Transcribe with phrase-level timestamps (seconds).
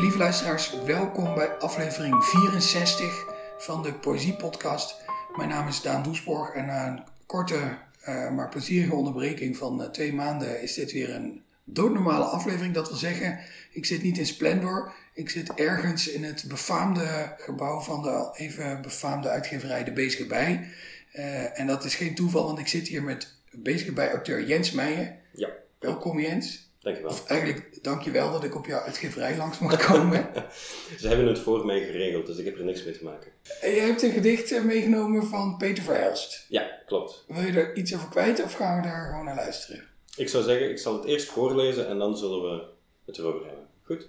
[0.00, 3.24] Lieve luisteraars, welkom bij aflevering 64
[3.58, 5.00] van de Poëzie Podcast.
[5.36, 7.78] Mijn naam is Daan Doesborg en na een korte,
[8.08, 12.74] uh, maar plezierige onderbreking van uh, twee maanden is dit weer een doodnormale aflevering.
[12.74, 13.38] Dat wil zeggen,
[13.70, 18.36] ik zit niet in Splendor, ik zit ergens in het befaamde gebouw van de al
[18.36, 20.68] even befaamde uitgeverij De Bezige Bij.
[21.14, 25.16] Uh, en dat is geen toeval, want ik zit hier met Bezige Bij-auteur Jens Meijer.
[25.32, 25.48] Ja.
[25.78, 26.67] Welkom Jens.
[26.88, 27.12] Dankjewel.
[27.12, 30.30] Of eigenlijk dankjewel dat ik op jouw uitgeverij langs mocht komen.
[31.00, 33.32] Ze hebben het voor mij geregeld, dus ik heb er niks mee te maken.
[33.60, 36.46] En je hebt een gedicht meegenomen van Peter Verhelst.
[36.48, 37.24] Ja, klopt.
[37.26, 39.84] Wil je er iets over kwijt of gaan we daar gewoon naar luisteren?
[40.16, 42.64] Ik zou zeggen, ik zal het eerst voorlezen en dan zullen we
[43.06, 43.66] het erover hebben.
[43.82, 44.08] Goed?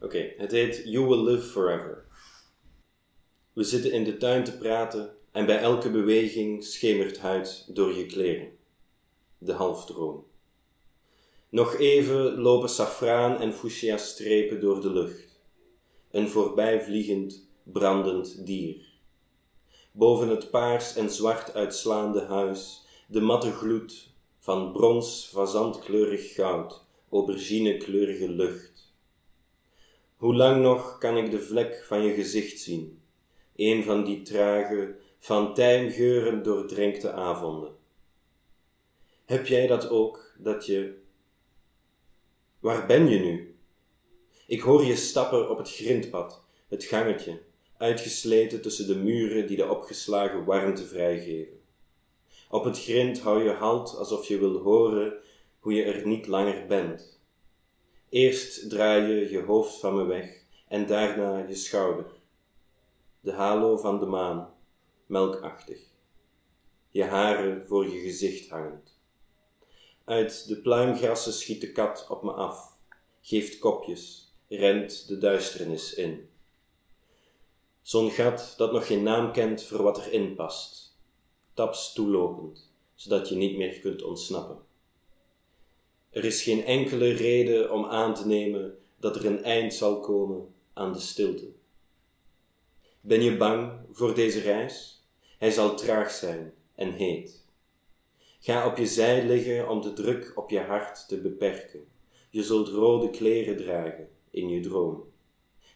[0.00, 2.04] Oké, het heet You Will Live Forever.
[3.52, 8.06] We zitten in de tuin te praten en bij elke beweging schemert huid door je
[8.06, 8.48] kleren.
[9.38, 10.28] De halfdroom.
[11.50, 15.40] Nog even lopen safraan en fuchsia strepen door de lucht.
[16.10, 18.88] Een voorbijvliegend, brandend dier.
[19.92, 28.28] Boven het paars en zwart uitslaande huis, de matte gloed van brons, fazantkleurig goud, auberginekleurige
[28.28, 28.92] lucht.
[30.16, 33.02] Hoe lang nog kan ik de vlek van je gezicht zien,
[33.56, 37.76] een van die trage, van tijmgeuren doordrenkte avonden?
[39.24, 40.98] Heb jij dat ook, dat je
[42.60, 43.54] Waar ben je nu?
[44.46, 47.40] Ik hoor je stappen op het grindpad, het gangetje,
[47.76, 51.60] uitgesleten tussen de muren die de opgeslagen warmte vrijgeven.
[52.48, 55.14] Op het grind hou je halt alsof je wil horen
[55.58, 57.20] hoe je er niet langer bent.
[58.08, 62.06] Eerst draai je je hoofd van me weg en daarna je schouder.
[63.20, 64.54] De halo van de maan,
[65.06, 65.80] melkachtig.
[66.90, 68.99] Je haren voor je gezicht hangend.
[70.04, 72.76] Uit de pluimgrassen schiet de kat op me af,
[73.20, 76.28] geeft kopjes, rent de duisternis in.
[77.82, 80.96] Zo'n gat dat nog geen naam kent voor wat erin past,
[81.54, 84.58] taps toelopend, zodat je niet meer kunt ontsnappen.
[86.10, 90.54] Er is geen enkele reden om aan te nemen dat er een eind zal komen
[90.72, 91.48] aan de stilte.
[93.00, 95.04] Ben je bang voor deze reis?
[95.38, 97.39] Hij zal traag zijn en heet.
[98.42, 101.84] Ga op je zij liggen om de druk op je hart te beperken.
[102.30, 105.04] Je zult rode kleren dragen in je droom.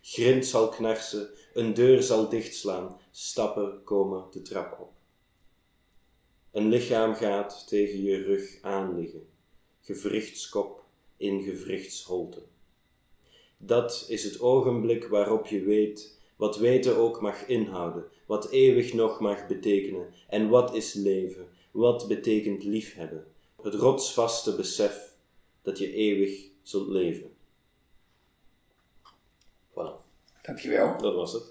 [0.02, 4.92] Grind zal knarsen, een deur zal dichtslaan, stappen komen de trap op.
[6.50, 9.26] Een lichaam gaat tegen je rug aanliggen,
[9.80, 10.84] gewrichtskop
[11.16, 12.42] in gewrichtsholte.
[13.56, 19.20] Dat is het ogenblik waarop je weet wat weten ook mag inhouden, wat eeuwig nog
[19.20, 23.24] mag betekenen en wat is leven, wat betekent liefhebben?
[23.62, 25.14] Het rotsvaste besef
[25.62, 27.30] dat je eeuwig zult leven.
[29.70, 29.92] Voilà.
[30.42, 30.98] Dankjewel.
[30.98, 31.42] Dat was het.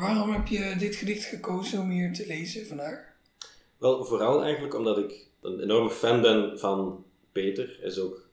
[0.00, 3.16] Waarom heb je dit gedicht gekozen om hier te lezen vandaag?
[3.78, 7.82] Wel, vooral eigenlijk omdat ik een enorme fan ben van Peter.
[7.82, 8.28] Is ook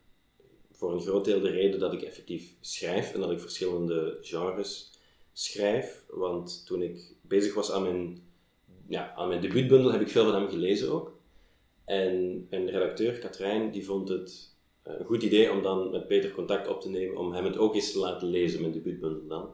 [0.71, 4.91] voor een groot deel de reden dat ik effectief schrijf en dat ik verschillende genres
[5.33, 6.03] schrijf.
[6.09, 8.24] Want toen ik bezig was aan mijn
[8.87, 11.13] ja, aan mijn debuutbundel heb ik veel van hem gelezen ook.
[11.85, 16.31] En mijn redacteur, Katrijn, die vond het eh, een goed idee om dan met Peter
[16.31, 19.53] contact op te nemen, om hem het ook eens te laten lezen, mijn debuutbundel dan.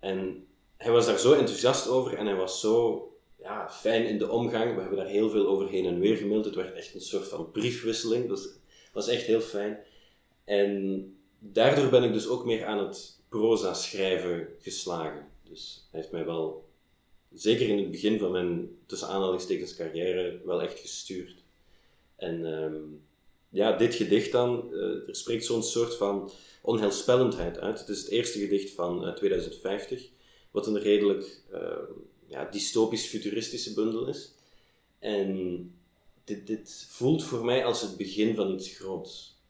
[0.00, 0.46] En
[0.76, 3.06] hij was daar zo enthousiast over en hij was zo
[3.38, 4.74] ja, fijn in de omgang.
[4.74, 6.44] We hebben daar heel veel over heen en weer gemaild.
[6.44, 8.28] Het werd echt een soort van briefwisseling.
[8.30, 8.60] Het
[8.92, 9.78] was echt heel fijn.
[10.44, 11.04] En
[11.38, 15.28] daardoor ben ik dus ook meer aan het proza schrijven geslagen.
[15.42, 16.64] Dus hij heeft mij wel
[17.34, 21.34] zeker in het begin van mijn tussen aanhalingstekens carrière wel echt gestuurd.
[22.16, 22.82] En ehm,
[23.48, 26.30] ja, dit gedicht dan, uh, er spreekt zo'n soort van
[26.62, 27.78] onheilspellendheid uit.
[27.78, 30.08] Het is het eerste gedicht van 2050, eh,
[30.50, 31.60] wat een redelijk uh,
[32.26, 34.32] ja, dystopisch-futuristische bundel is.
[34.98, 35.70] En
[36.24, 39.40] dit, dit voelt voor mij als het begin van iets groots.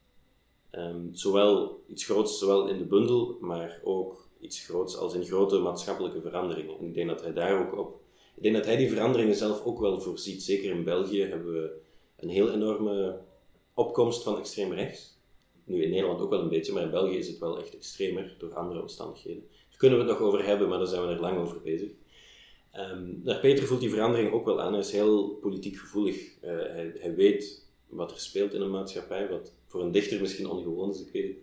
[0.71, 5.57] Um, zowel iets groots, zowel in de bundel, maar ook iets groots als in grote
[5.57, 6.77] maatschappelijke veranderingen.
[6.79, 8.01] En ik denk dat hij daar ook op.
[8.35, 10.43] Ik denk dat hij die veranderingen zelf ook wel voorziet.
[10.43, 11.81] Zeker in België hebben we
[12.17, 13.19] een heel enorme
[13.73, 15.17] opkomst van extreem rechts.
[15.63, 18.35] Nu in Nederland ook wel een beetje, maar in België is het wel echt extremer
[18.37, 19.43] door andere omstandigheden.
[19.49, 21.91] Daar kunnen we het nog over hebben, maar daar zijn we er lang over bezig.
[22.75, 24.71] Um, Peter voelt die verandering ook wel aan.
[24.71, 26.15] Hij is heel politiek gevoelig.
[26.15, 30.49] Uh, hij, hij, weet wat er speelt in een maatschappij, wat voor een dichter misschien
[30.49, 31.37] ongewoon is, ik weet het.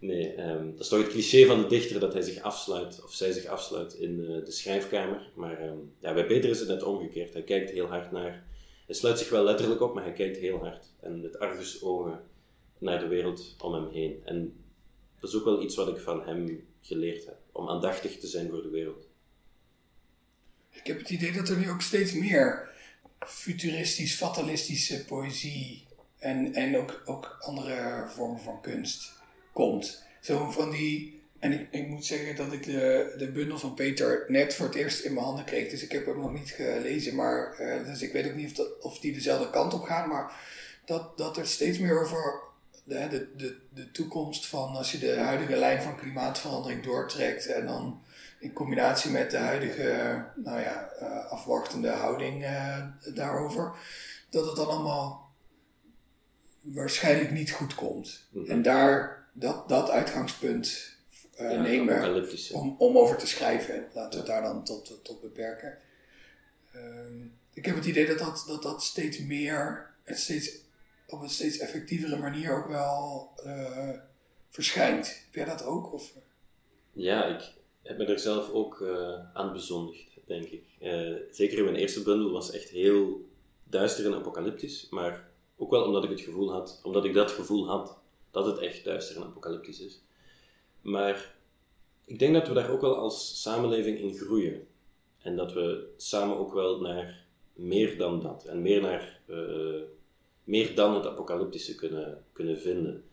[0.00, 3.12] Nee, um, dat is toch het cliché van de dichter dat hij zich afsluit, of
[3.12, 5.30] zij zich afsluit in uh, de schrijfkamer.
[5.34, 7.32] Maar um, ja, bij Peter is het net omgekeerd.
[7.32, 8.46] Hij kijkt heel hard naar.
[8.86, 12.20] Hij sluit zich wel letterlijk op, maar hij kijkt heel hard en met argusogen
[12.78, 14.22] naar de wereld om hem heen.
[14.24, 14.64] En
[15.20, 18.48] Dat is ook wel iets wat ik van hem geleerd heb, om aandachtig te zijn
[18.50, 19.08] voor de wereld.
[20.70, 22.70] Ik heb het idee dat er nu ook steeds meer
[23.18, 25.86] futuristisch, fatalistische poëzie
[26.18, 29.17] en, en ook, ook andere vormen van kunst
[29.58, 30.04] komt.
[30.20, 31.22] Zo van die.
[31.38, 34.74] En ik, ik moet zeggen dat ik de, de bundel van Peter net voor het
[34.74, 35.70] eerst in mijn handen kreeg.
[35.70, 37.14] Dus ik heb hem nog niet gelezen.
[37.14, 40.08] Maar, uh, dus ik weet ook niet of, dat, of die dezelfde kant op gaan.
[40.08, 40.32] Maar
[40.84, 42.40] dat, dat er steeds meer over
[42.84, 47.46] de, de, de, de toekomst van als je de huidige lijn van klimaatverandering doortrekt.
[47.46, 48.02] En dan
[48.40, 52.84] in combinatie met de huidige nou ja, uh, afwachtende houding uh,
[53.14, 53.72] daarover.
[54.30, 55.28] Dat het dan allemaal
[56.62, 58.26] waarschijnlijk niet goed komt.
[58.30, 58.50] Mm -hmm.
[58.50, 60.96] En daar dat, dat uitgangspunt
[61.40, 63.88] uh, ja, nemen om, om over te schrijven.
[63.94, 65.78] Laten we het daar dan tot, tot beperken.
[66.74, 70.58] Uh, ik heb het idee dat dat, dat, dat steeds meer en steeds,
[71.06, 73.90] op een steeds effectievere manier ook wel uh,
[74.50, 75.06] verschijnt.
[75.06, 75.92] Heb jij dat ook?
[75.92, 76.12] Of?
[76.92, 77.52] Ja, ik
[77.82, 80.64] heb me er zelf ook uh, aan bezondigd, denk ik.
[81.30, 83.26] zeker in mijn eerste bundel was echt heel
[83.64, 87.68] duister en apocalyptisch, maar ook wel omdat ik het gevoel had, omdat ik dat gevoel
[87.68, 87.97] had
[88.30, 90.00] dat het echt duister en apocalyptisch is.
[90.80, 91.34] Maar
[92.04, 94.66] ik denk dat we daar ook wel als samenleving in groeien.
[95.18, 99.82] En dat we samen ook wel naar meer dan dat en meer naar uh,
[100.44, 103.04] meer dan het apocalyptische kunnen, kunnen vinden.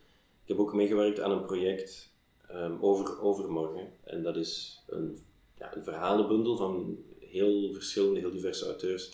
[0.44, 2.14] Ik heb ook meegewerkt aan een project
[2.52, 3.94] um, over overmorgen.
[4.04, 5.18] En dat is een,
[5.58, 9.12] ja, een verhalenbundel van heel verschillende, heel diverse auteurs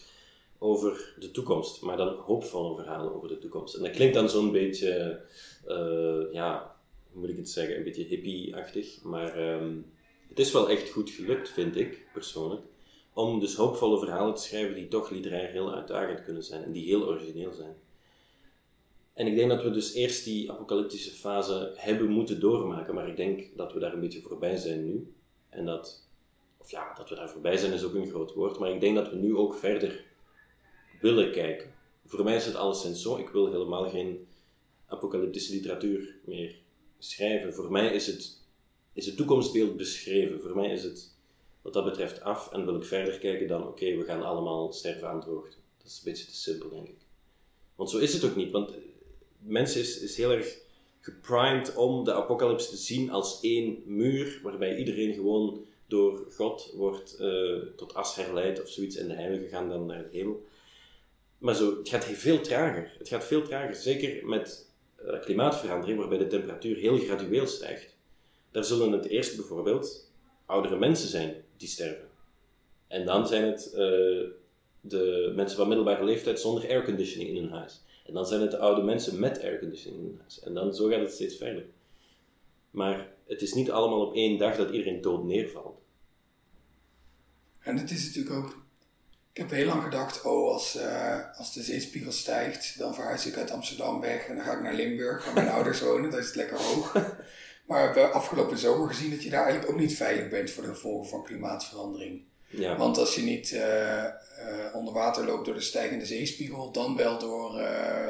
[0.64, 3.76] over de toekomst, maar dan hoopvolle verhalen over de toekomst.
[3.76, 5.22] En dat klinkt dan zo'n beetje,
[5.68, 6.76] uh, ja,
[7.12, 9.92] hoe moet ik het zeggen, een beetje hippie-achtig, maar um,
[10.30, 12.62] het is wel echt goed gelukt, vind ik persoonlijk,
[13.14, 16.86] om dus hoopvolle verhalen te schrijven die toch literair heel uitdagend kunnen zijn en die
[16.86, 17.76] heel origineel zijn.
[19.14, 23.18] En ik denk dat we dus eerst die apocalyptische fase hebben moeten doormaken, maar ik
[23.18, 25.14] denk dat we daar een beetje voorbij zijn nu.
[25.50, 26.08] En dat,
[26.58, 28.96] of ja, dat we daar voorbij zijn is ook een groot woord, maar ik denk
[28.96, 30.10] dat we nu ook verder
[31.02, 31.74] willen kijken.
[32.06, 34.28] Voor mij is het alleszins zo, ik wil helemaal geen
[34.88, 36.56] apocalyptische literatuur meer
[37.00, 37.54] schrijven.
[37.54, 38.38] Voor mij is het,
[38.94, 40.42] is het toekomstbeeld beschreven.
[40.42, 41.14] Voor mij is het
[41.62, 45.08] wat dat betreft af en wil ik verder kijken dan, oké, we gaan allemaal sterven
[45.08, 45.56] aan droogte.
[45.78, 47.00] Dat is een beetje te simpel, denk ik.
[47.76, 48.74] Want zo is het ook niet, want
[49.40, 50.58] mensen is, is heel erg
[51.00, 57.18] geprimed om de apocalyps te zien als één muur, waarbij iedereen gewoon door God wordt
[57.22, 60.44] uh, tot as herleid of zoiets en de heiligen gaan dan naar de hemel.
[61.42, 62.96] Maar zo, het gaat veel trager.
[62.98, 64.70] Het gaat veel trager, zeker met
[65.06, 67.96] uh, klimaatverandering, waarbij de temperatuur heel gradueel stijgt.
[68.52, 70.12] Daar zullen het eerst bijvoorbeeld
[70.46, 72.10] oudere mensen zijn die sterven.
[72.88, 73.80] En dan zijn het uh,
[74.82, 77.84] de mensen van middelbare leeftijd zonder airconditioning in hun huis.
[78.06, 80.40] En dan zijn het de oude mensen met airconditioning in hun huis.
[80.40, 81.66] En dan zo gaat het steeds verder.
[82.72, 85.80] Maar het is niet allemaal op één dag dat iedereen dood neervalt.
[87.60, 88.61] En het is natuurlijk ook
[89.34, 93.38] ik heb heel lang gedacht, oh, als, uh, als de zeespiegel stijgt, dan verhuis ik
[93.38, 96.26] uit Amsterdam weg en dan ga ik naar Limburg, waar mijn ouders wonen, daar is
[96.26, 96.94] het lekker hoog.
[97.66, 100.64] Maar we hebben afgelopen zomer gezien dat je daar eigenlijk ook niet veilig bent voor
[100.64, 102.22] de gevolgen van klimaatverandering.
[102.48, 102.78] Ja.
[102.78, 104.10] Want als je niet uh, uh,
[104.74, 107.62] onder water loopt door de stijgende zeespiegel, dan wel door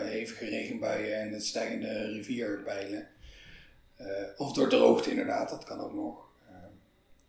[0.04, 3.08] hevige regenbuien en de stijgende rivierbijlen.
[4.38, 6.30] of door droogte inderdaad, dat kan ook nog.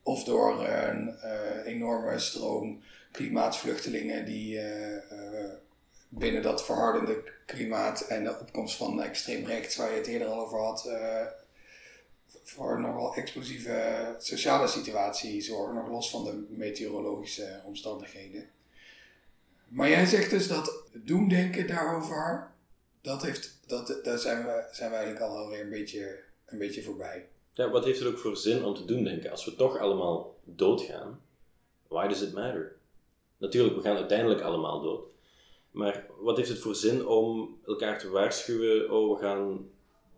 [0.03, 1.15] of door een
[1.65, 2.83] enorme stroom
[3.13, 5.51] klimaatvluchtelingen die uh, uh,
[6.09, 10.41] binnen dat verhardende klimaat en de opkomst van extreem rechts, waar je het eerder al
[10.41, 11.27] over had, uh,
[12.43, 18.49] voor nogal explosieve sociale situatie zorgen, nog los van de meteorologische omstandigheden.
[19.69, 22.51] Maar jij zegt dus dat doemdenken daarover,
[23.01, 26.83] dat heeft, dat, daar zijn we, zijn we eigenlijk al alweer een beetje, een beetje
[26.83, 27.27] voorbij.
[27.53, 29.31] Ja, wat heeft het ook voor zin om te doen denken?
[29.31, 31.21] Als we toch allemaal doodgaan,
[31.89, 32.77] why does it matter?
[33.43, 35.11] Natuurlijk, we gaan uiteindelijk allemaal dood.
[35.71, 39.71] Maar wat heeft het voor zin om elkaar te waarschuwen, oh, we gaan,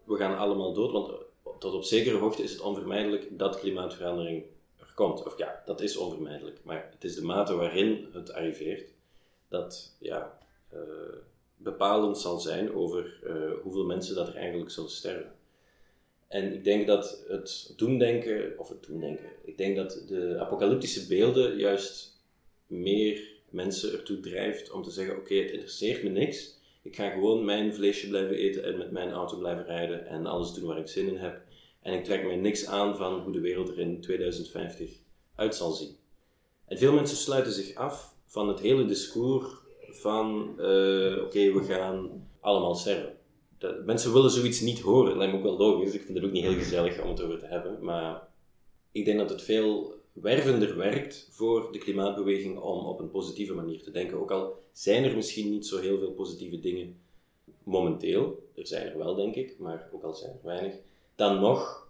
[0.05, 0.93] we gaan allemaal dood?
[0.93, 1.11] Want
[1.59, 4.45] tot op zekere hoogte is het onvermijdelijk dat klimaatverandering
[4.79, 5.27] er komt.
[5.27, 6.61] Of ja, dat is onvermijdelijk.
[6.65, 8.91] Maar het is de mate waarin het arriveert
[9.49, 10.39] dat ja,
[10.75, 10.81] uh,
[11.57, 15.33] bepalend zal zijn over uh, hoeveel mensen dat er eigenlijk zullen sterven.
[16.29, 21.57] En ik denk dat het doemdenken, of het doemdenken, ik denk dat de apocalyptische beelden
[21.57, 22.14] juist
[22.75, 26.63] meer mensen ertoe drijft om te zeggen: Oké, het interesseert me niks.
[26.83, 30.53] Ik ga gewoon mijn vleesje blijven eten en met mijn auto blijven rijden en alles
[30.53, 31.43] doen waar ik zin in heb.
[31.83, 34.91] En ik trek mij niks aan van hoe de wereld er in 2050
[35.35, 35.97] uit zal zien.
[36.67, 39.47] En veel mensen sluiten zich af van het hele discours
[39.91, 43.17] van: uh, Oké, we gaan allemaal sterven.
[43.85, 45.09] mensen willen zoiets niet horen.
[45.09, 45.95] Dat lijkt me ook wel logisch.
[45.95, 47.85] Ik vind het ook niet heel gezellig om het over te hebben.
[47.85, 48.29] Maar
[48.93, 53.83] ik denk dat het veel wervender werkt voor de klimaatbeweging om op een positieve manier
[53.83, 54.19] te denken.
[54.19, 56.99] Ook al zijn er misschien niet zo heel veel positieve dingen
[57.63, 60.75] momenteel, er zijn er wel denk ik, maar ook al zijn er weinig,
[61.15, 61.89] dan nog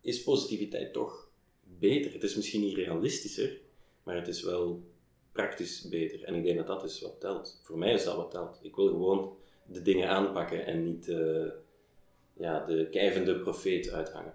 [0.00, 1.28] is positiviteit toch
[1.78, 2.12] beter.
[2.12, 3.60] Het is misschien niet realistischer,
[4.02, 4.82] maar het is wel
[5.32, 6.24] praktisch beter.
[6.24, 7.60] En ik denk dat dat is wat telt.
[7.62, 8.58] Voor mij is dat wat telt.
[8.62, 9.36] Ik wil gewoon
[9.66, 11.46] de dingen aanpakken en niet uh,
[12.32, 14.34] ja, de kijvende profeet uithangen.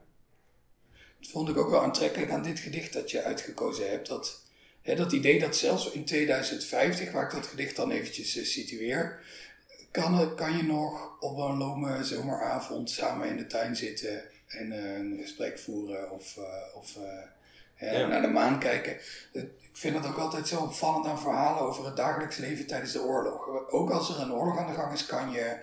[1.22, 4.08] Dat vond ik ook wel aantrekkelijk aan dit gedicht dat je uitgekozen hebt.
[4.08, 4.42] Dat,
[4.82, 9.20] hè, dat idee dat zelfs in 2050, waar ik dat gedicht dan eventjes uh, situeer,
[9.92, 14.96] kan, kan je nog op een lome zomeravond samen in de tuin zitten en uh,
[14.96, 16.38] een gesprek voeren of,
[16.76, 16.98] of
[17.78, 18.08] ja.
[18.08, 18.94] naar de maan kijken.
[19.34, 23.02] Ik vind het ook altijd zo opvallend aan verhalen over het dagelijks leven tijdens de
[23.02, 23.48] oorlog.
[23.70, 25.58] Ook als er een oorlog aan de gang is, kan je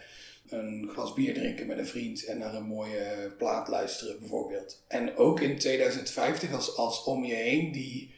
[0.48, 4.82] een glas bier drinken met een vriend en naar een mooie plaat luisteren, bijvoorbeeld.
[4.88, 8.14] En ook in 2050, als, als om je heen die,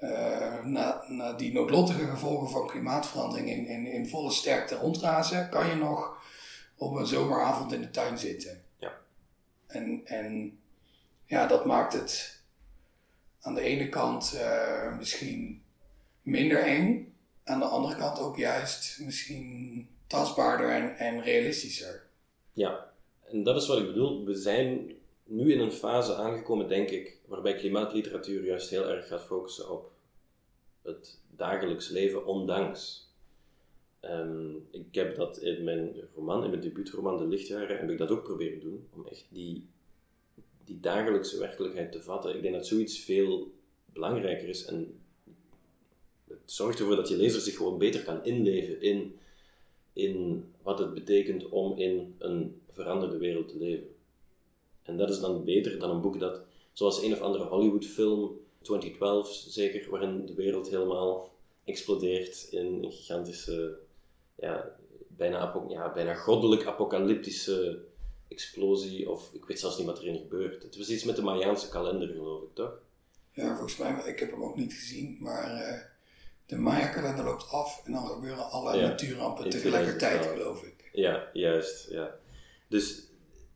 [0.00, 5.68] uh, na, na, die noodlottige gevolgen van klimaatverandering in, in, in volle sterkte rondrazen, kan
[5.68, 6.22] je nog
[6.76, 8.62] op een zomeravond in de tuin zitten.
[8.78, 8.92] Ja.
[9.66, 10.58] En, en
[11.24, 12.40] ja, dat maakt het
[13.40, 15.62] aan de ene kant uh, misschien
[16.22, 22.06] minder eng, aan de andere kant ook juist misschien tastbaarder en, en realistischer.
[22.52, 22.92] Ja,
[23.30, 24.24] en dat is wat ik bedoel.
[24.24, 24.92] We zijn
[25.24, 29.90] nu in een fase aangekomen, denk ik, waarbij klimaatliteratuur juist heel erg gaat focussen op
[30.82, 33.10] het dagelijks leven, ondanks.
[34.04, 38.10] Um, ik heb dat in mijn roman, in mijn debuutroman De Lichtjaren, heb ik dat
[38.10, 39.66] ook proberen doen, om echt die
[40.64, 42.36] die dagelijkse werkelijkheid te vatten.
[42.36, 43.52] Ik denk dat zoiets veel
[43.92, 45.00] belangrijker is en
[46.28, 49.18] het zorgt ervoor dat je lezer zich gewoon beter kan inleven in,
[49.92, 53.94] in wat het betekent om in een veranderde wereld te leven.
[54.82, 56.40] En dat is dan beter dan een boek dat,
[56.72, 61.30] zoals een of andere Hollywoodfilm, 2012 zeker, waarin de wereld helemaal
[61.64, 63.78] explodeert in gigantische,
[64.34, 64.76] ja,
[65.08, 67.80] bijna, ja, bijna goddelijk apocalyptische
[68.28, 70.62] explosie, of ik weet zelfs niet wat erin gebeurt.
[70.62, 72.78] Het was iets met de Mayaanse kalender, geloof ik, toch?
[73.30, 75.91] Ja, volgens mij, ik heb hem ook niet gezien, maar uh,
[76.52, 80.90] de Maya-kalender loopt af en dan gebeuren alle ja, natuurrampen tegelijkertijd, geloof ik.
[80.92, 82.14] Ja, juist, ja.
[82.68, 83.02] Dus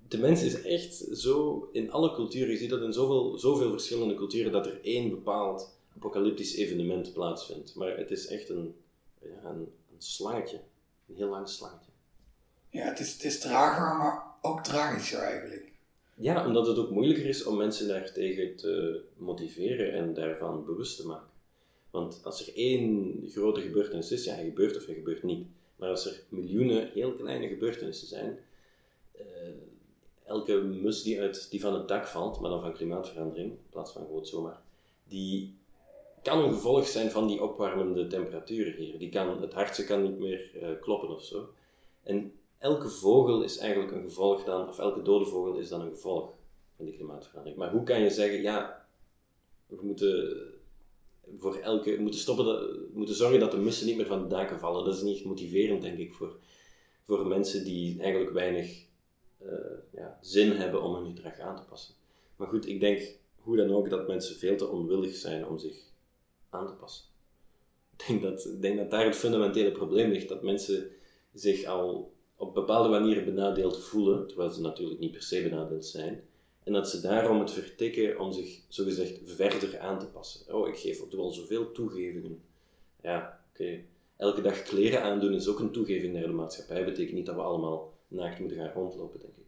[0.08, 4.14] de mens is echt zo, in alle culturen, je ziet dat in zoveel, zoveel verschillende
[4.14, 7.74] culturen, dat er één bepaald apocalyptisch evenement plaatsvindt.
[7.74, 8.74] Maar het is echt een,
[9.18, 10.60] ja, een, een slangetje,
[11.08, 11.90] een heel lang slangetje.
[12.70, 15.72] Ja, het is, het is trager, maar ook tragischer eigenlijk.
[16.14, 21.06] Ja, omdat het ook moeilijker is om mensen daartegen te motiveren en daarvan bewust te
[21.06, 21.34] maken.
[21.96, 25.46] Want als er één grote gebeurtenis is, ja, hij gebeurt of hij gebeurt niet.
[25.76, 28.38] Maar als er miljoenen heel kleine gebeurtenissen zijn,
[29.14, 29.22] uh,
[30.24, 33.92] elke mus die, uit, die van het dak valt, maar dan van klimaatverandering, in plaats
[33.92, 34.60] van gewoon zomaar,
[35.08, 35.54] die
[36.22, 38.98] kan een gevolg zijn van die opwarmende temperaturen hier.
[38.98, 41.48] Die kan, het hartje kan niet meer uh, kloppen of zo.
[42.02, 45.90] En elke vogel is eigenlijk een gevolg dan, of elke dode vogel is dan een
[45.90, 46.30] gevolg
[46.76, 47.58] van die klimaatverandering.
[47.58, 48.86] Maar hoe kan je zeggen, ja,
[49.66, 50.54] we moeten
[51.38, 54.84] voor elke, moeten stoppen, moeten zorgen dat de mussen niet meer van de daken vallen.
[54.84, 56.36] Dat is niet motiverend, denk ik, voor,
[57.04, 58.84] voor mensen die eigenlijk weinig
[59.42, 59.50] uh,
[59.92, 61.94] ja, zin hebben om hun gedrag aan te passen.
[62.36, 63.02] Maar goed, ik denk
[63.36, 65.76] hoe dan ook dat mensen veel te onwillig zijn om zich
[66.50, 67.04] aan te passen.
[67.96, 70.90] Ik denk dat, ik denk dat daar het fundamentele probleem ligt, dat mensen
[71.34, 76.24] zich al op bepaalde manieren benadeeld voelen, terwijl ze natuurlijk niet per se benadeeld zijn.
[76.66, 80.54] En dat ze daarom het vertikken om zich zogezegd verder aan te passen.
[80.54, 82.42] Oh, ik geef wel zoveel toegevingen.
[83.02, 83.80] Ja, oké.
[84.16, 86.84] Elke dag kleren aandoen is ook een toegeving naar de maatschappij.
[86.84, 89.44] Betekent niet dat we allemaal naakt moeten gaan rondlopen, denk ik.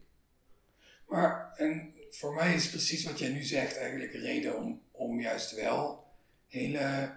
[1.07, 5.19] Maar en voor mij is precies wat jij nu zegt eigenlijk een reden om, om
[5.19, 6.03] juist wel
[6.47, 7.13] hele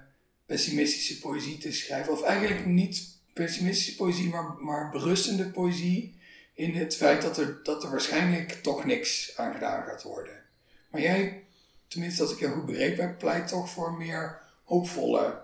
[0.47, 2.12] pessimistische poëzie te schrijven.
[2.12, 6.21] Of eigenlijk niet pessimistische poëzie, maar, maar berustende poëzie.
[6.54, 10.44] In het feit dat er, dat er waarschijnlijk toch niks aan gedaan gaat worden.
[10.90, 11.44] Maar jij,
[11.88, 15.42] tenminste als ik jou goed begrepen heb, pleit toch voor meer hoopvolle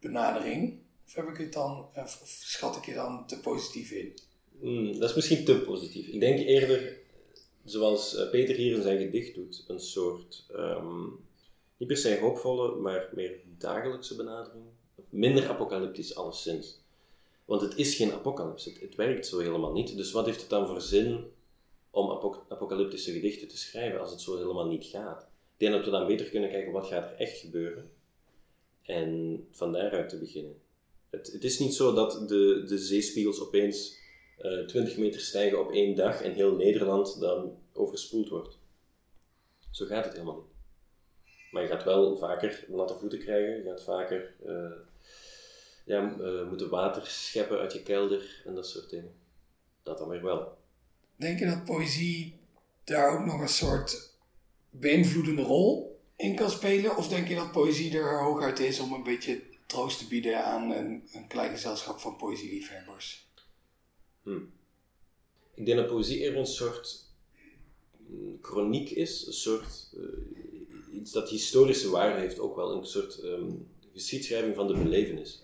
[0.00, 0.78] benadering.
[1.06, 4.18] Of heb ik het dan, of, schat ik je dan te positief in?
[4.60, 6.06] Hmm, dat is misschien te positief.
[6.06, 6.96] Ik denk eerder,
[7.64, 11.24] zoals eh, Peter hier in zijn gedicht doet, een soort, um,
[11.76, 14.64] niet per se hoopvolle, maar meer dagelijkse benadering.
[15.08, 16.81] Minder apocalyptisch alleszins.
[17.44, 19.96] Want het is geen apocalyps, het, werkt zo helemaal niet.
[19.96, 21.24] Dus wat heeft het dan voor zin
[21.90, 22.10] om
[22.48, 25.22] apocalyptische gedichten te schrijven als het zo helemaal niet gaat?
[25.22, 27.90] Ik denk dat we dan beter kunnen kijken wat gaat er echt gebeuren
[28.82, 30.60] en van daaruit te beginnen.
[31.10, 34.00] Het, het is niet zo dat de, de zeespiegels opeens
[34.38, 38.58] eh 20 meter stijgen op één dag en heel Nederland dan overspoeld wordt.
[39.70, 40.50] Zo gaat het helemaal niet.
[41.50, 44.72] Maar je gaat wel vaker natte voeten krijgen, je gaat vaker eh,
[45.84, 49.14] ja, eh, moeten water scheppen uit je kelder en dat soort dingen.
[49.82, 50.56] Dat dan weer wel.
[51.16, 52.36] Denk je dat poëzie
[52.84, 54.10] daar ook nog een soort
[54.70, 56.96] beïnvloedende rol in kan spelen?
[56.96, 60.70] Of denk je dat poëzie er hooguit is om een beetje troost te bieden aan
[60.70, 63.26] een, een klein gezelschap van poëzieliefhebbers?
[65.54, 67.04] Ik denk dat poëzie eerder een soort
[67.96, 73.20] mm, chroniek is, een soort eh, iets dat historische waarde heeft, ook wel een soort
[73.20, 73.50] ehm,
[73.92, 75.41] geschiedschrijving van de belevenis.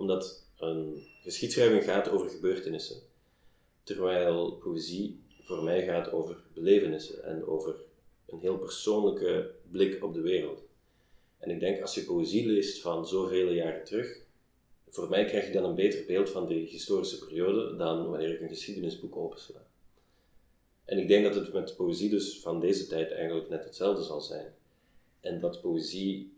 [0.00, 2.96] Omdat een geschiedschrijving gaat over gebeurtenissen,
[3.82, 7.74] terwijl poëzie voor mij gaat over belevenissen en over
[8.26, 10.62] een heel persoonlijke blik op de wereld.
[11.38, 14.20] En ik denk als je poëzie leest van zoveel jaren terug,
[14.88, 18.40] voor mij krijg je dan een beter beeld van die historische periode dan wanneer ik
[18.40, 19.66] een geschiedenisboek opensla.
[20.84, 24.20] En ik denk dat het met poëzie dus van deze tijd eigenlijk net hetzelfde zal
[24.20, 24.54] zijn.
[25.20, 26.32] En dat poëzie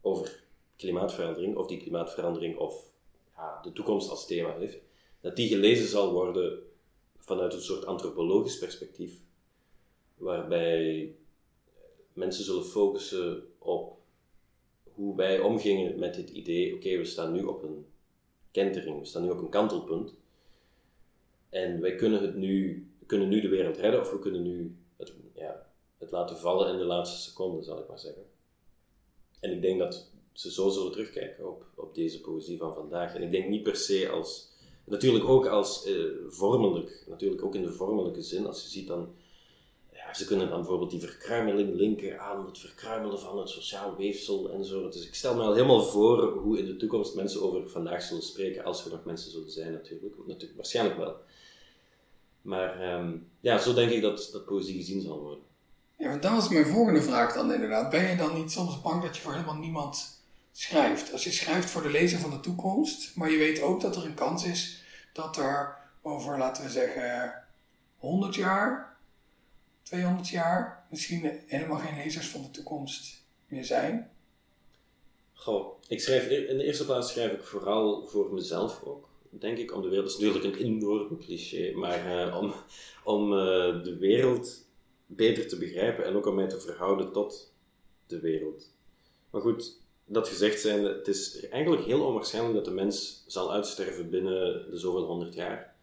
[0.00, 0.42] over
[0.76, 2.89] klimaatverandering, of die klimaatverandering of
[3.62, 4.78] de toekomst als thema heeft,
[5.20, 6.58] dat die gelezen zal worden
[7.18, 9.20] vanuit een soort antropologisch perspectief,
[10.16, 11.14] waarbij
[12.12, 13.98] mensen zullen focussen op
[14.84, 17.86] hoe wij omgingen met dit idee, oké, we staan nu op een
[18.50, 20.14] kentering, we staan nu op een kantelpunt.
[21.48, 25.12] En wij kunnen het nu, kunnen nu de wereld redden, of we kunnen nu het,
[25.34, 25.66] ja,
[25.98, 28.22] het laten vallen in de laatste seconde, zal ik maar zeggen.
[29.40, 33.14] En ik denk dat ze zo zullen terugkijken op, op deze poëzie van vandaag.
[33.14, 34.48] En ik denk niet per se als,
[34.84, 35.94] natuurlijk ook als eh,
[36.28, 39.14] vormelijk, natuurlijk ook in de vormelijke zin, als je ziet dan
[40.06, 44.50] ja, ze kunnen dan bijvoorbeeld die verkruimeling linken aan het verkruimelen van het sociaal weefsel
[44.50, 44.88] en zo.
[44.88, 48.22] Dus ik stel me al helemaal voor hoe in de toekomst mensen over vandaag zullen
[48.22, 50.14] spreken, als er nog mensen zullen zijn natuurlijk.
[50.26, 51.16] natuurlijk waarschijnlijk wel.
[52.42, 55.44] Maar ehm, ja, zo denk ik dat, dat poëzie gezien zal worden.
[55.98, 57.90] Ja, want dat was mijn volgende vraag dan inderdaad.
[57.90, 60.19] Ben je dan niet soms bang dat je voor helemaal niemand
[60.60, 61.12] schrijft?
[61.12, 64.04] Als je schrijft voor de lezer van de toekomst, maar je weet ook dat er
[64.04, 67.34] een kans is dat er over, laten we zeggen,
[67.96, 68.98] 100 jaar
[69.82, 74.10] 200 jaar misschien helemaal geen lezers van de toekomst meer zijn?
[75.32, 79.74] Goh, ik schrijf, in de eerste plaats schrijf ik vooral voor mezelf ook, denk ik,
[79.74, 80.10] om de wereld.
[80.10, 82.54] Dat is natuurlijk een enorm cliché, maar uh, om,
[83.04, 83.38] om uh,
[83.84, 84.66] de wereld
[85.06, 87.52] beter te begrijpen en ook om mij te verhouden tot
[88.06, 88.72] de wereld.
[89.30, 89.80] Maar goed,
[90.12, 94.78] dat gezegd zijn, het is eigenlijk heel onwaarschijnlijk dat de mens zal uitsterven binnen de
[94.78, 95.74] zoveel honderd jaar.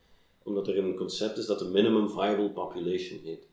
[0.44, 3.48] Omdat er een concept is dat de minimum viable population heet.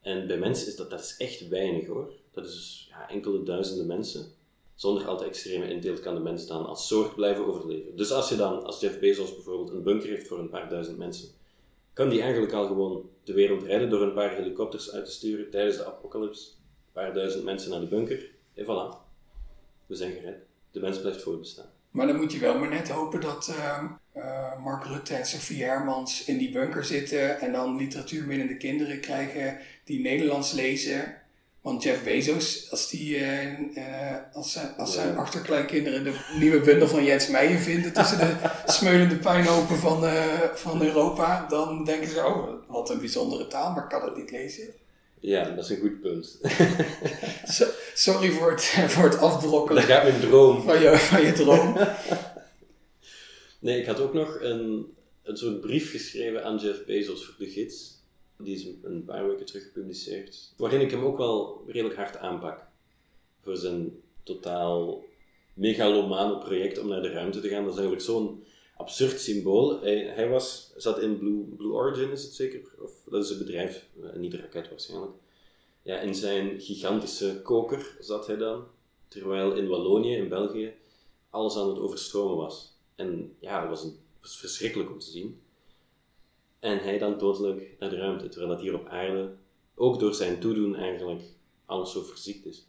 [0.00, 2.12] En bij mensen is dat, dat is echt weinig hoor.
[2.30, 4.26] Dat is dus ja, enkele duizenden mensen.
[4.74, 7.96] Zonder al te extreme inteelt kan de mens dan als soort blijven overleven.
[7.96, 10.98] Dus als je dan, als Jeff Bezos bijvoorbeeld, een bunker heeft voor een paar duizend
[10.98, 11.28] mensen,
[11.92, 15.50] kan die eigenlijk al gewoon de wereld redden door een paar helikopters uit te sturen
[15.50, 16.48] tijdens de apocalypse.
[16.50, 18.30] Een paar duizend mensen naar de bunker.
[18.54, 19.09] En voilà.
[19.90, 20.38] We zijn gered.
[20.70, 21.66] De mens blijft voortbestaan.
[21.90, 23.82] Maar dan moet je wel maar net hopen dat uh,
[24.16, 29.58] uh, Mark Rutte en Sophie Hermans in die bunker zitten en dan literatuurminnende kinderen krijgen
[29.84, 31.14] die Nederlands lezen.
[31.60, 37.04] Want Jeff Bezos, als, die, uh, als, zijn, als zijn achterkleinkinderen de nieuwe bundel van
[37.04, 40.04] Jens Meijer vinden tussen de smeulende puinhopen van,
[40.54, 44.30] van Europa, dan denken ze, oh, wat een bijzondere taal, maar ik kan het niet
[44.30, 44.68] lezen.
[45.20, 46.40] Ja, dat is een goed punt.
[47.56, 48.62] so, sorry voor het,
[48.94, 49.82] voor het afbrokkelen.
[49.82, 50.62] Dat gaat mijn droom.
[50.62, 51.76] Van je, van je droom.
[53.58, 57.50] nee, ik had ook nog een, een soort brief geschreven aan Jeff Bezos voor de
[57.50, 57.98] gids.
[58.38, 60.52] Die is een paar weken terug gepubliceerd.
[60.56, 62.66] Waarin ik hem ook wel redelijk hard aanpak.
[63.40, 65.04] Voor zijn totaal
[65.54, 67.64] megalomane project om naar de ruimte te gaan.
[67.64, 68.44] Dat is eigenlijk zo'n
[68.80, 69.80] absurd symbool.
[69.80, 72.60] Hij, hij, was, zat in Blue, Blue Origin, is het zeker?
[72.78, 75.12] Of, dat is het bedrijf, niet de raket waarschijnlijk.
[75.82, 78.64] Ja, in zijn gigantische koker zat hij dan.
[79.08, 80.74] Terwijl in Wallonië, in België,
[81.30, 82.78] alles aan het overstromen was.
[82.94, 85.40] En ja, dat was, een, was verschrikkelijk om te zien.
[86.58, 89.32] En hij dan dodelijk naar de ruimte, terwijl dat hier op aarde,
[89.74, 91.22] ook door zijn toedoen eigenlijk,
[91.66, 92.66] alles zo verziekt is.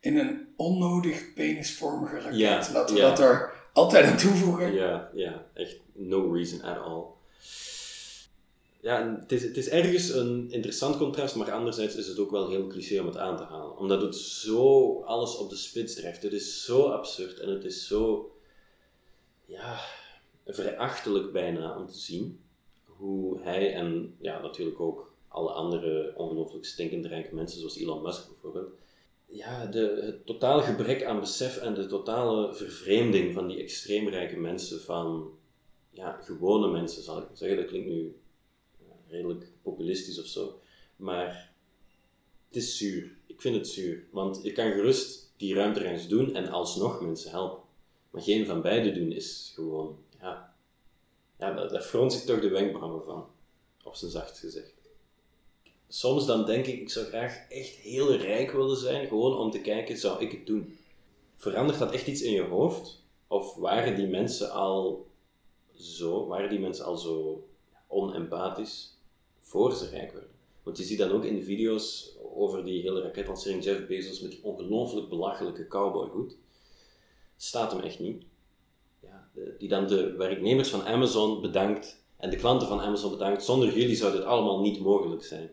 [0.00, 2.38] In een onnodig penisvormige raket.
[2.38, 3.08] Ja, Laten we ja.
[3.08, 4.72] dat er altijd aan toevoegen.
[4.72, 7.04] Ja, ja, echt no reason at all.
[8.80, 12.48] Ja, het is, het is ergens een interessant contrast, maar anderzijds is het ook wel
[12.48, 13.76] heel cliché om het aan te halen.
[13.76, 16.22] Omdat het zo alles op de spits drijft.
[16.22, 18.32] Het is zo absurd en het is zo,
[19.44, 19.80] ja,
[20.46, 22.40] verachtelijk bijna om te zien
[22.84, 28.28] hoe hij en ja, natuurlijk ook alle andere ongelooflijk stinkend rijke mensen, zoals Elon Musk
[28.28, 28.72] bijvoorbeeld,
[29.30, 34.36] ja, de, het totaal gebrek aan besef en de totale vervreemding van die extreem rijke
[34.36, 35.38] mensen van
[35.90, 37.58] ja, gewone mensen, zal ik zeggen.
[37.58, 38.16] Dat klinkt nu
[39.08, 40.60] redelijk populistisch of zo.
[40.96, 41.52] Maar
[42.46, 43.16] het is zuur.
[43.26, 44.04] Ik vind het zuur.
[44.10, 47.62] Want je kan gerust die ruimtereis doen en alsnog mensen helpen.
[48.10, 50.54] Maar geen van beide doen is gewoon, ja,
[51.38, 53.26] ja daar, daar frons ik toch de wenkbrauwen van.
[53.82, 54.79] Op zijn zacht gezegd.
[55.92, 59.60] Soms dan denk ik, ik zou graag echt heel rijk willen zijn, gewoon om te
[59.60, 60.78] kijken, zou ik het doen?
[61.36, 63.02] Verandert dat echt iets in je hoofd?
[63.26, 65.06] Of waren die mensen al
[65.78, 67.44] zo, waren die mensen al zo
[67.86, 68.96] onempathisch
[69.40, 70.30] voor ze rijk werden?
[70.62, 74.30] Want je ziet dan ook in de video's over die hele raketlancering Jeff Bezos met
[74.30, 76.36] die ongelooflijk belachelijke cowboyhoed.
[77.36, 78.24] Staat hem echt niet.
[79.00, 83.44] Ja, die dan de werknemers van Amazon bedankt en de klanten van Amazon bedankt.
[83.44, 85.50] Zonder jullie zou dit allemaal niet mogelijk zijn.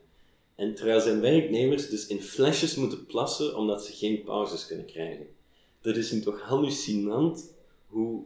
[0.58, 5.28] En terwijl zijn werknemers dus in flesjes moeten plassen omdat ze geen pauzes kunnen krijgen.
[5.82, 7.54] Dat is toch hallucinant
[7.88, 8.24] hoe,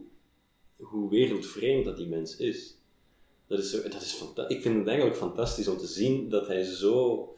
[0.76, 2.76] hoe wereldvreemd dat die mens is.
[3.46, 6.62] Dat is, zo, dat is ik vind het eigenlijk fantastisch om te zien dat hij
[6.62, 7.34] zo,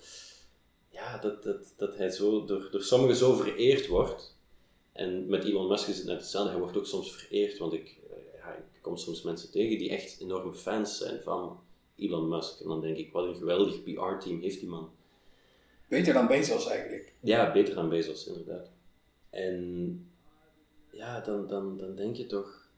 [0.90, 4.36] ja, dat, dat, dat hij zo door, door sommigen zo vereerd wordt.
[4.92, 6.50] En met Elon Musk is het net hetzelfde.
[6.50, 7.96] Hij wordt ook soms vereerd, want ik,
[8.36, 11.60] ja, ik kom soms mensen tegen die echt enorme fans zijn van
[11.96, 12.60] Elon Musk.
[12.60, 14.90] En dan denk ik, wat een geweldig PR-team heeft die man.
[15.88, 17.12] Beter dan Bezos eigenlijk.
[17.20, 18.70] Ja, beter dan Bezos, inderdaad.
[19.30, 20.08] En
[20.90, 22.68] ja, dan, dan, dan denk je toch,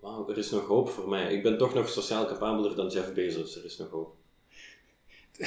[0.00, 1.34] wauw, er is nog hoop voor mij.
[1.34, 4.14] Ik ben toch nog sociaal capabeler dan Jeff Bezos, er is nog hoop.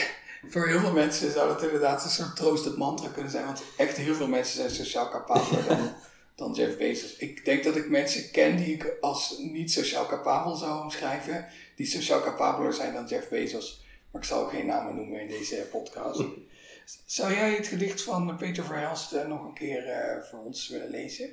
[0.52, 3.98] voor heel veel mensen zou dat inderdaad een soort troostend mantra kunnen zijn, want echt
[3.98, 5.94] heel veel mensen zijn sociaal capabeler dan,
[6.40, 7.16] dan Jeff Bezos.
[7.16, 11.86] Ik denk dat ik mensen ken die ik als niet sociaal capabel zou omschrijven, die
[11.86, 13.84] sociaal capabeler zijn dan Jeff Bezos.
[14.12, 16.24] Maar ik zal geen namen noemen in deze podcast.
[17.06, 20.90] Zou jij het gedicht van Peter Verhelst uh, nog een keer uh, voor ons willen
[20.90, 21.30] lezen?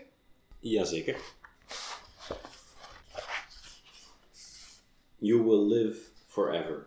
[0.58, 1.20] Jazeker.
[5.18, 6.86] You will live forever.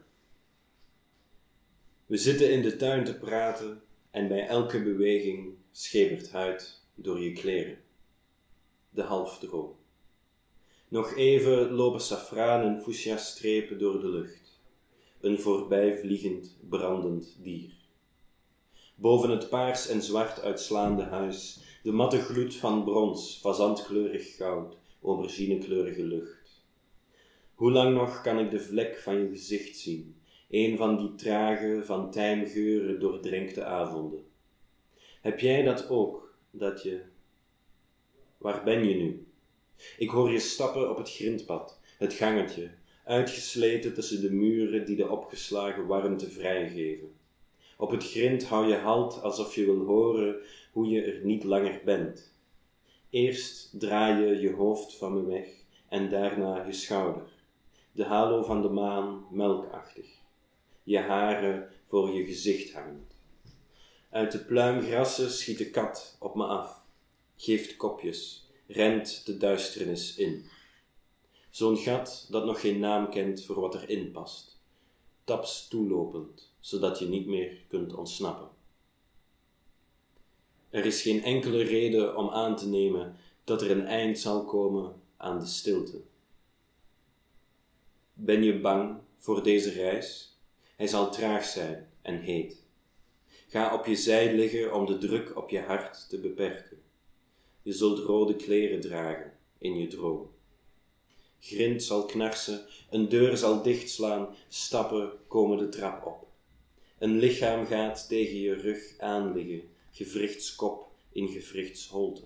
[2.05, 7.33] We zitten in de tuin te praten en bij elke beweging schepert huid door je
[7.33, 7.77] kleren.
[8.89, 9.75] De halfdroom.
[10.87, 14.59] Nog even lopen safraan en fuchsia strepen door de lucht.
[15.21, 17.73] Een voorbijvliegend, brandend dier.
[18.95, 26.03] Boven het paars en zwart uitslaande huis, de matte gloed van brons, fazantkleurig goud, auberginekleurige
[26.03, 26.65] lucht.
[27.53, 31.81] Hoe lang nog kan ik de vlek van je gezicht zien, een van die trage,
[31.83, 34.25] van tijmgeuren doordrenkte avonden?
[35.21, 37.01] Heb jij dat ook, dat je...
[38.39, 39.27] Waar ben je nu?
[39.97, 42.71] Ik hoor je stappen op het grindpad, het gangetje,
[43.05, 47.11] uitgesleten tussen de muren die de opgeslagen warmte vrijgeven.
[47.77, 50.35] Op het grind hou je halt alsof je wil horen
[50.71, 52.33] hoe je er niet langer bent.
[53.09, 55.47] Eerst draai je je hoofd van me weg
[55.89, 57.27] en daarna je schouder.
[57.91, 60.07] De halo van de maan melkachtig.
[60.83, 63.17] Je haren voor je gezicht hangend.
[64.09, 66.78] Uit de pluimgrassen schiet de kat op me af,
[67.41, 70.45] geeft kopjes, rent de duisternis in.
[71.49, 74.59] Zo'n gat dat nog geen naam kent voor wat erin past,
[75.23, 78.49] taps toelopend, zodat je niet meer kunt ontsnappen.
[80.69, 85.01] Er is geen enkele reden om aan te nemen dat er een eind zal komen
[85.17, 86.01] aan de stilte.
[88.13, 90.37] Ben je bang voor deze reis?
[90.75, 92.63] Hij zal traag zijn en heet.
[93.47, 96.87] Ga op je zij liggen om de druk op je hart te beperken.
[97.61, 100.29] Je zult rode kleren dragen in je droom.
[101.39, 106.27] Grind zal knarsen, een deur zal dichtslaan, stappen komen de trap op.
[106.99, 112.23] Een lichaam gaat tegen je rug aanliggen, gewrichtskop in gewrichtsholte.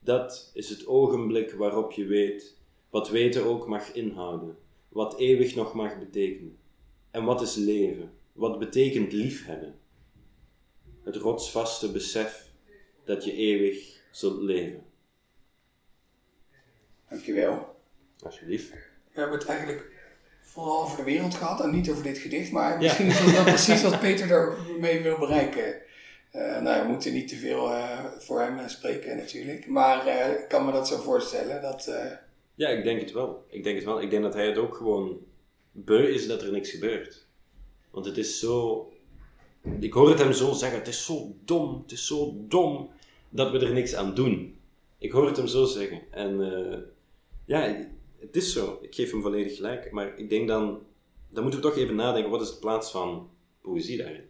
[0.00, 2.56] Dat is het ogenblik waarop je weet
[2.90, 4.56] wat weten ook mag inhouden,
[4.88, 6.58] wat eeuwig nog mag betekenen.
[7.10, 8.12] En wat is leven?
[8.32, 9.78] Wat betekent liefhebben?
[11.02, 12.50] Het rotsvaste besef
[13.04, 14.82] dat je eeuwig zult leven.
[17.08, 17.76] Dankjewel.
[18.22, 18.70] Alsjeblieft.
[19.12, 19.92] We hebben het eigenlijk
[20.40, 23.44] vooral over de wereld gehad en niet over dit gedicht, maar misschien is dat wel
[23.54, 25.82] precies wat Peter daarmee wil bereiken.
[26.32, 30.48] Uh, nou, we moeten niet te veel uh, voor hem spreken natuurlijk, maar uh, ik
[30.48, 31.62] kan me dat zo voorstellen.
[31.62, 31.92] Dat,
[32.54, 33.44] Ja, ik denk het wel.
[33.48, 34.02] Ik denk het wel.
[34.02, 35.18] Ik denk dat hij het ook gewoon
[35.72, 37.26] beu is dat er niks gebeurt.
[37.90, 38.88] Want het is zo...
[39.80, 42.90] Ik hoor het hem zo zeggen, het is zo dom, het is zo dom
[43.34, 44.58] dat we er niks aan doen.
[44.98, 46.00] Ik hoor het hem zo zeggen.
[46.10, 46.38] En
[47.44, 48.78] ja, het is zo.
[48.82, 49.90] Ik geef hem volledig gelijk.
[49.90, 50.82] Maar ik denk dan,
[51.30, 54.24] dan moeten we toch even nadenken, wat is de plaats van poëzie daarin?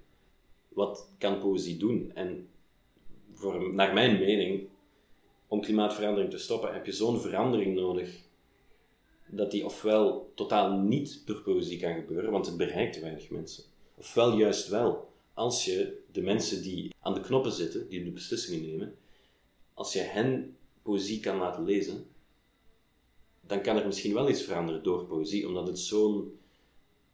[0.68, 2.10] Wat kan poëzie doen?
[2.14, 2.48] En
[3.32, 4.68] voor, naar mijn mening,
[5.48, 8.22] om klimaatverandering te stoppen, heb je zo'n verandering nodig
[9.26, 13.64] dat die ofwel totaal niet door poëzie kan gebeuren, want het bereikt weinig mensen,
[13.94, 18.68] ofwel juist wel, als je de mensen die aan de knoppen zitten, die de beslissingen
[18.68, 18.96] nemen,
[19.74, 22.06] als je hen poëzie kan laten lezen,
[23.40, 26.38] dan kan er misschien wel iets veranderen door poëzie, omdat het zo'n,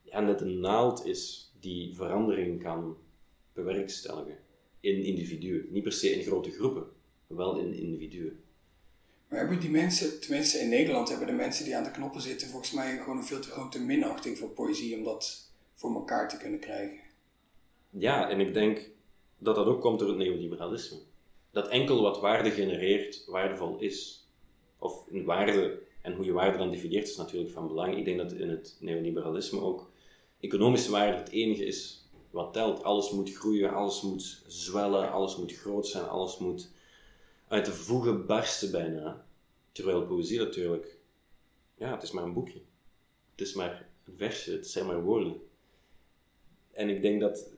[0.03, 2.97] ja, net een naald is die verandering kan
[3.53, 4.39] bewerkstelligen
[4.81, 5.67] in individuen.
[5.71, 6.87] Niet per se in grote groepen,
[7.27, 8.43] maar wel in individuen.
[9.29, 12.49] Maar hebben die mensen, tenminste in Nederland, hebben de mensen die aan de knoppen zitten
[12.49, 16.37] volgens mij gewoon een veel te grote minachting voor poëzie om dat voor elkaar te
[16.37, 17.00] kunnen krijgen?
[17.91, 18.91] Ja, en ik denk
[19.39, 20.99] dat dat ook komt door het neoliberalisme.
[21.51, 24.29] Dat enkel wat waarde genereert, waardevol is.
[24.79, 27.97] Of een waarde, en hoe je waarde dan definieert, is natuurlijk van belang.
[27.97, 29.91] Ik denk dat in het neoliberalisme ook
[30.41, 32.83] economische waarde het enige is wat telt.
[32.83, 36.71] Alles moet groeien, alles moet zwellen, alles moet groot zijn, alles moet
[37.49, 39.27] uit de voegen barsten bijna.
[39.73, 40.99] Terwijl poëzie natuurlijk,
[41.75, 42.61] ja, het is maar een boekje.
[43.31, 45.41] Het is maar een versje, het zijn maar woorden.
[46.73, 47.51] En ik denk dat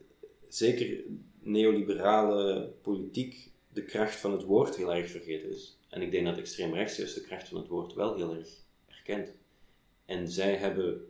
[0.55, 1.03] zeker
[1.39, 5.77] neoliberale politiek de kracht van het woord heel erg vergeten is.
[5.89, 8.49] En ik denk dat extreem rechts juist de kracht van het woord wel heel erg
[8.87, 9.37] erkent.
[10.05, 11.09] En zij hebben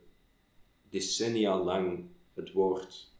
[0.90, 2.04] decennia lang
[2.34, 3.12] het woord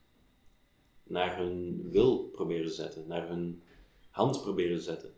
[1.02, 3.62] naar hun wil proberen zetten, naar hun
[4.10, 5.12] hand proberen zetten.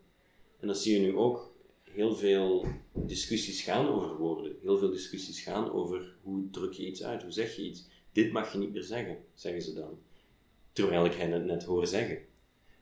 [0.60, 4.56] En dan zie je nu ook heel veel discussies gaan over woorden.
[4.62, 7.86] Heel veel discussies gaan over hoe druk je iets uit, hoe zeg je iets.
[8.12, 9.98] Dit mag je niet meer zeggen, zeggen ze dan.
[10.76, 12.18] Terwijl ik hen het net hoor zeggen.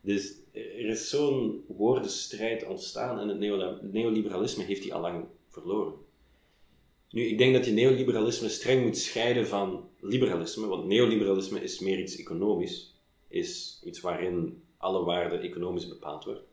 [0.01, 3.39] Dus er is zo'n woordenstrijd ontstaan en het
[3.91, 5.93] neoliberalisme heeft die al lang verloren.
[7.09, 11.99] Nu, ik denk dat je neoliberalisme streng moet scheiden van liberalisme, want neoliberalisme is meer
[11.99, 16.43] iets economisch, is iets waarin alle waarde economisch bepaald wordt.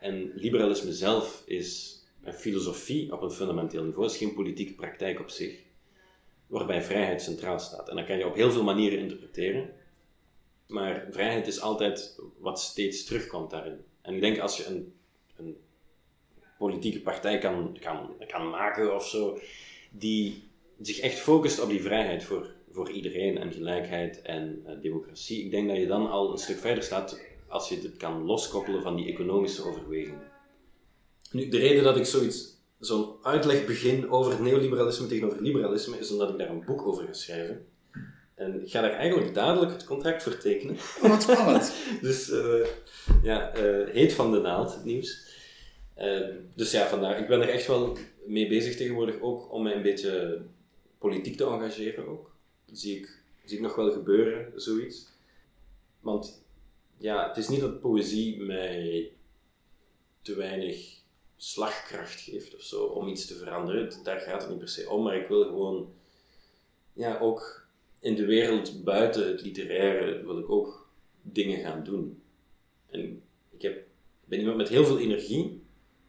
[0.00, 5.30] En liberalisme zelf is een filosofie op een fundamenteel niveau, is geen politieke praktijk op
[5.30, 5.58] zich,
[6.46, 7.88] waarbij vrijheid centraal staat.
[7.88, 9.70] En dat kan je op heel veel manieren interpreteren,
[10.70, 13.84] maar vrijheid is altijd wat steeds terugkomt daarin.
[14.02, 14.94] En ik denk als je een,
[15.36, 15.56] een
[16.58, 19.38] politieke partij kan, kan, kan maken of zo,
[19.90, 20.42] die
[20.80, 25.50] zich echt focust op die vrijheid voor, voor iedereen en gelijkheid en uh, democratie, ik
[25.50, 28.96] denk dat je dan al een stuk verder staat als je het kan loskoppelen van
[28.96, 30.28] die economische overwegingen.
[31.32, 36.10] Nu, de reden dat ik zoiets, zo'n uitleg begin over het neoliberalisme tegenover liberalisme, is
[36.10, 37.66] omdat ik daar een boek over ga schrijven.
[38.40, 40.76] En ik ga daar eigenlijk dadelijk het contract voor tekenen.
[41.02, 41.74] Oh, wat spannend.
[42.00, 42.66] dus uh,
[43.22, 45.28] ja, uh, heet van de naald, het nieuws.
[45.98, 47.18] Uh, dus ja, vandaar.
[47.18, 50.42] Ik ben er echt wel mee bezig tegenwoordig ook om mij een beetje
[50.98, 52.34] politiek te engageren ook.
[52.66, 55.06] Dat zie ik, zie ik nog wel gebeuren, zoiets.
[56.00, 56.42] Want
[56.96, 59.12] ja, het is niet dat poëzie mij
[60.22, 60.98] te weinig
[61.36, 63.92] slagkracht geeft of zo om iets te veranderen.
[64.02, 65.92] Daar gaat het niet per se om, maar ik wil gewoon
[66.92, 67.59] ja, ook
[68.00, 70.90] in de wereld buiten het literaire wil ik ook
[71.22, 72.22] dingen gaan doen.
[72.90, 73.86] En ik heb,
[74.24, 75.62] ben iemand met heel veel energie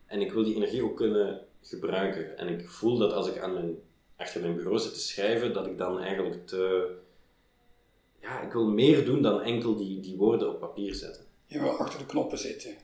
[0.05, 2.37] en ik wil die energie ook kunnen gebruiken.
[2.37, 3.75] En ik voel dat als ik aan mijn,
[4.15, 6.95] achter mijn bureau zit te schrijven, dat ik dan eigenlijk te
[8.21, 11.25] ja, ik wil meer doen dan enkel die, die woorden op papier zetten.
[11.45, 12.75] Je wil achter de knoppen zitten.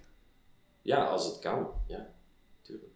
[0.81, 1.71] Ja, als het kan.
[1.87, 2.13] Ja,
[2.61, 2.91] tuurlijk.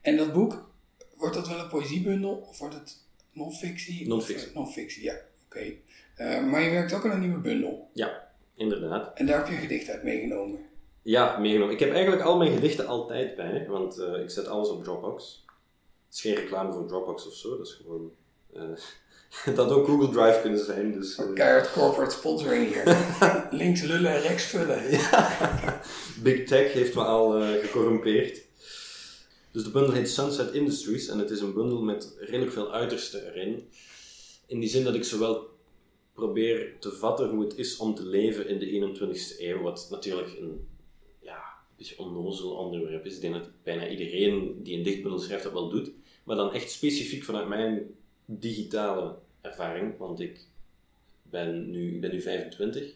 [0.00, 0.70] En dat boek,
[1.16, 3.01] wordt dat wel een poëziebundel of wordt het
[3.32, 4.08] non-fictie?
[4.08, 4.48] Non-fictie.
[4.48, 5.14] Eh, non-fictie, ja.
[5.46, 5.74] Oké.
[6.16, 7.90] Uh, maar je werkt ook aan een nieuwe bundel.
[7.92, 9.18] Ja, inderdaad.
[9.18, 10.58] En daar heb je een gedicht uit meegenomen.
[11.02, 11.74] Ja, meegenomen.
[11.74, 15.44] Ik heb eigenlijk al mijn gedichten altijd bij, want uh, ik zet alles op Dropbox.
[16.06, 18.12] Het is geen reclame voor Dropbox of zo, dat is gewoon...
[19.54, 20.92] dat ook Google Drive kunnen zijn.
[20.92, 21.20] Dus.
[21.34, 22.96] Keihard corporate sponsoring hier.
[23.50, 24.82] Links lullen en rechts vullen.
[26.22, 28.40] Big Tech heeft me al gecorrumpeerd.
[29.52, 33.26] Dus de bundel heet Sunset Industries en het is een bundel met redelijk veel uitersten
[33.26, 33.68] erin.
[34.46, 35.50] In die zin dat ik zowel
[36.12, 40.38] probeer te vatten hoe het is om te leven in de 21ste eeuw, wat natuurlijk
[40.38, 40.68] een,
[41.20, 41.42] ja,
[41.76, 43.14] beetje onnozel onderwerp is.
[43.14, 45.90] Ik denk dat bijna iedereen die een dichtbundel schrijft dat wel doet.
[46.24, 50.46] Maar dan echt specifiek vanuit mijn digitale ervaring, want ik
[51.22, 52.94] ben nu, ik ben nu 25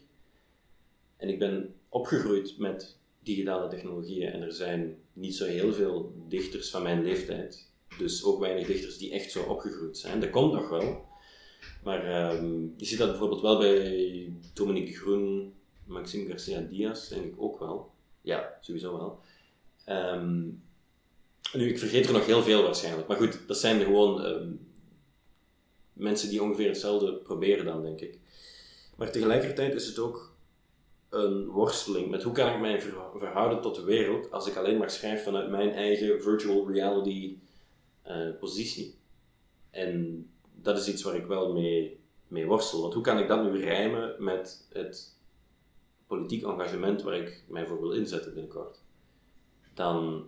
[1.17, 6.69] en ik ben opgegroeid met digitale technologieën en er zijn niet zo heel veel dichters
[6.69, 10.19] van mijn leeftijd, dus ook weinig dichters die echt zo opgegroeid zijn.
[10.19, 11.05] Dat komt nog wel,
[11.83, 15.53] maar um, je ziet dat bijvoorbeeld wel bij Dominique Groen,
[15.85, 17.91] Maxime Garcia Diaz, denk ik ook wel.
[18.21, 19.19] Ja, sowieso wel.
[19.95, 20.61] Um,
[21.53, 24.67] nu, ik vergeet er nog heel veel waarschijnlijk, maar goed, dat zijn gewoon um,
[25.93, 28.19] mensen die ongeveer hetzelfde proberen dan, denk ik.
[28.95, 30.36] Maar tegelijkertijd is het ook
[31.09, 32.81] een worsteling met hoe kan ik mij
[33.15, 37.37] verhouden tot de wereld als ik alleen maar schrijf vanuit mijn eigen virtual reality
[38.01, 38.97] eh, positie.
[39.69, 42.81] En dat is iets waar ik wel mee, mee worstel.
[42.81, 45.15] Want hoe kan ik dat nu rijmen met het
[46.07, 48.81] politiek engagement waar ik mij voor wil inzetten binnenkort?
[49.73, 50.25] Dan,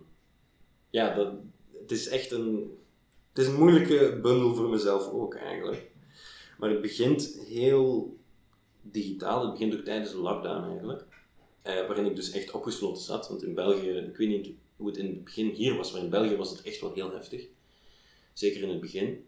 [0.90, 1.32] ja, dat,
[1.80, 2.78] het is echt een,
[3.28, 5.90] het is een moeilijke bundel voor mezelf ook eigenlijk.
[6.58, 8.18] Maar het begint heel
[8.82, 11.04] digitaal, het begint ook tijdens de lockdown eigenlijk.
[11.62, 13.28] Eh, waarin ik dus echt opgesloten zat.
[13.28, 16.10] Want in België, ik weet niet hoe het in het begin hier was, maar in
[16.10, 17.46] België was het echt wel heel heftig.
[18.32, 19.24] Zeker in het begin.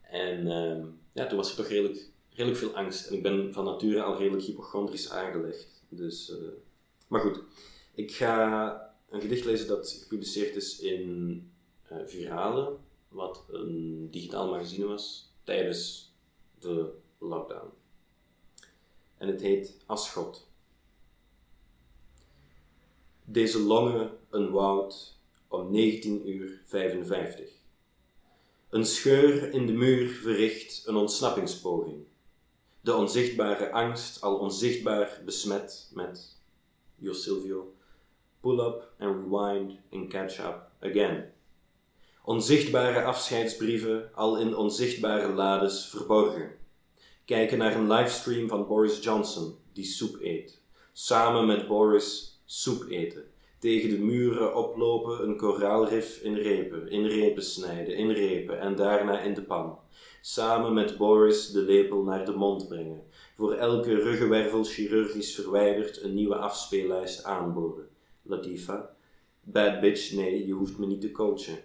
[0.00, 3.06] En ehm, ja, toen was er toch redelijk, redelijk veel angst.
[3.06, 5.82] En ik ben van nature al redelijk hypochondrisch aangelegd.
[5.88, 6.36] Dus, uh,
[7.08, 7.40] maar goed,
[7.94, 11.50] ik ga een gedicht lezen dat gepubliceerd is in
[11.92, 12.76] uh, Virale,
[13.08, 16.12] wat een digitaal magazine was tijdens
[16.58, 17.79] de lockdown.
[19.20, 20.46] En het heet Aschot.
[23.24, 27.50] Deze lange een woud om 19 uur 55.
[28.70, 32.04] Een scheur in de muur verricht een ontsnappingspoging.
[32.80, 36.36] De onzichtbare angst, al onzichtbaar besmet met,
[36.94, 37.74] Jos Silvio,
[38.40, 41.32] pull up and rewind and catch up again.
[42.24, 46.59] Onzichtbare afscheidsbrieven, al in onzichtbare lades verborgen.
[47.30, 50.60] Kijken naar een livestream van Boris Johnson, die soep eet.
[50.92, 53.24] Samen met Boris soep eten
[53.58, 59.20] tegen de muren oplopen, een koraalrif in repen, in repen snijden, in repen en daarna
[59.20, 59.78] in de pan.
[60.20, 63.02] Samen met Boris de lepel naar de mond brengen.
[63.36, 67.88] Voor elke ruggenwervel chirurgisch verwijderd een nieuwe afspeellijst aanboren.
[68.22, 68.96] Latifa.
[69.42, 71.58] Bad bitch, nee, je hoeft me niet te coachen.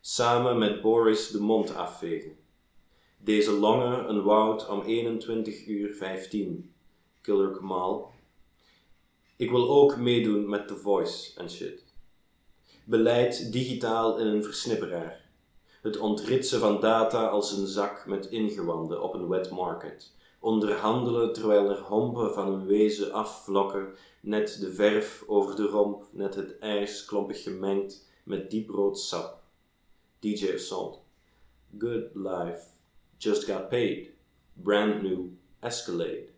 [0.00, 2.37] Samen met Boris de mond afvegen.
[3.18, 6.72] Deze lange een woud om 21 uur 15.
[7.20, 7.60] Killer
[9.38, 11.84] ik wil ook meedoen met The Voice en shit.
[12.84, 15.30] Beleid digitaal in een versnipperaar.
[15.82, 20.14] Het ontritsen van data als een zak met ingewanden op een wet market.
[20.40, 26.34] Onderhandelen terwijl er hompen van een wezen afvlokken, net de verf over de romp, net
[26.34, 29.42] het ijs klompig gemengd met dieprood sap.
[30.18, 31.02] DJ Assault.
[31.78, 32.77] Good life.
[33.18, 34.12] Just got paid.
[34.56, 36.28] Brand new Escalade.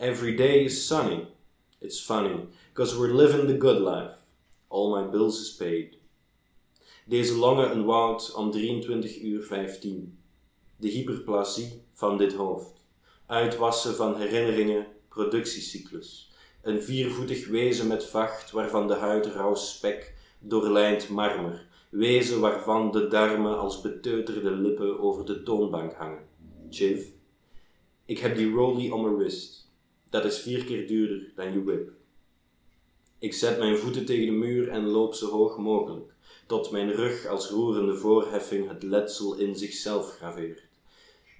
[0.00, 1.28] Every day is sunny.
[1.80, 4.16] It's funny, because we're living the good life.
[4.68, 5.96] All my bills is paid.
[7.04, 10.18] Deze lange een woud om 23 uur 15.
[10.76, 12.84] De hyperplasie van dit hoofd.
[13.26, 16.30] Uitwassen van herinneringen, productiecyclus.
[16.62, 21.66] Een viervoetig wezen met vacht waarvan de huid rauw spek doorlijnt marmer.
[21.92, 26.28] Wezen waarvan de darmen als beteuterde lippen over de toonbank hangen.
[26.70, 27.06] Chiv.
[28.04, 29.70] Ik heb die rollie om mijn wrist.
[30.10, 31.90] Dat is vier keer duurder dan je whip.
[33.18, 36.12] Ik zet mijn voeten tegen de muur en loop zo hoog mogelijk,
[36.46, 40.62] tot mijn rug als roerende voorheffing het letsel in zichzelf graveert.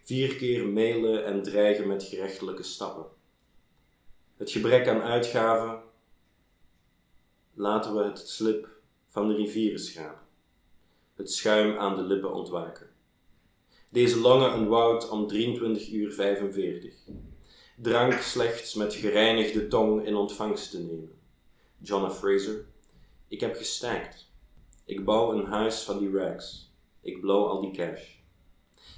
[0.03, 3.07] Vier keer mailen en dreigen met gerechtelijke stappen.
[4.37, 5.83] Het gebrek aan uitgaven,
[7.55, 8.69] laten we het slip
[9.09, 10.22] van de rivieren schrapen.
[11.15, 12.91] Het schuim aan de lippen ontwaken.
[13.89, 16.95] Deze lange een woud om 23 uur 45
[17.83, 21.21] drank slechts met gereinigde tong in ontvangst te nemen.
[21.79, 22.11] John.
[22.11, 22.65] Fraser,
[23.29, 24.31] ik heb gestaakt.
[24.85, 26.73] Ik bouw een huis van die rags.
[27.01, 28.03] Ik blow al die cash.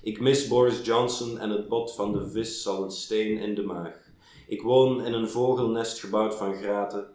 [0.03, 3.63] Ik mis Boris Johnson en het bot van de vis zal een steen in de
[3.63, 4.11] maag.
[4.47, 7.07] Ik woon in een vogelnest gebouwd van graten,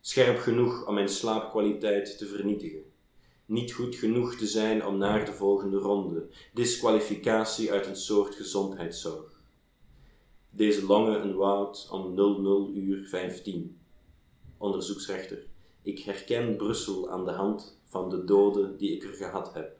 [0.00, 2.92] scherp genoeg om mijn slaapkwaliteit te vernietigen.
[3.46, 9.40] Niet goed genoeg te zijn om naar de volgende ronde, disqualificatie uit een soort gezondheidszorg.
[10.50, 13.78] Deze lange een woud om 00 uur 15.
[14.58, 15.46] Onderzoeksrechter,
[15.82, 19.76] ik herken Brussel aan de hand van de doden die ik er gehad heb.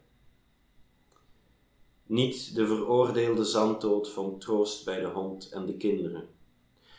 [2.07, 6.29] Niet de veroordeelde zanddood van troost bij de hond en de kinderen.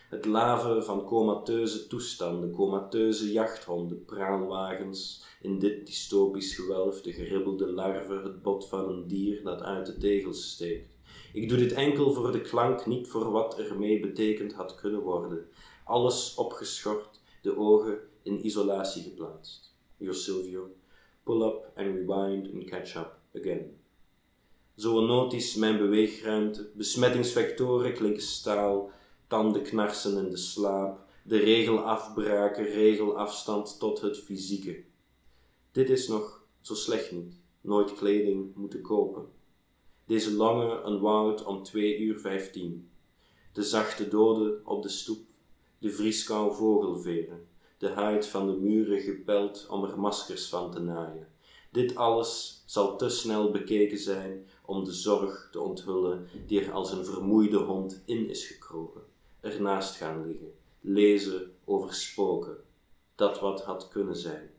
[0.09, 8.13] Het laven van comateuze toestanden, comateuze jachthonden, praalwagens, in dit dystopisch gewelf de geribbelde larve,
[8.13, 10.95] het bot van een dier dat uit de tegels steekt
[11.35, 15.47] ik doe dit enkel voor de klank, niet voor wat ermee betekend had kunnen worden.
[15.83, 19.75] Alles opgeschort, de ogen in isolatie geplaatst.
[19.97, 20.69] Your Silvio,
[21.23, 23.77] pull up and rewind and catch up again.
[24.75, 28.91] Zoonotisch mijn beweegruimte, besmettingsvectoren klinken staal,
[29.27, 34.83] tanden knarsen in de slaap, de regel afbraken, regelafstand tot het fysieke.
[35.71, 39.25] Dit is nog zo slecht niet, nooit kleding moeten kopen.
[40.05, 42.89] Deze lange een woud om twee uur vijftien.
[43.53, 45.25] De zachte doden op de stoep,
[45.77, 47.47] de vrieskou vogelveren,
[47.77, 51.27] de huid van de muren gepeld om er maskers van te naaien,
[51.75, 56.91] Dit alles zal te snel bekeken zijn om de zorg te onthullen die er als
[56.91, 59.01] een vermoeide hond in is gekropen.
[59.45, 62.57] Ernaast gaan liggen, lezen over spoken,
[63.15, 64.49] dat wat had kunnen zijn.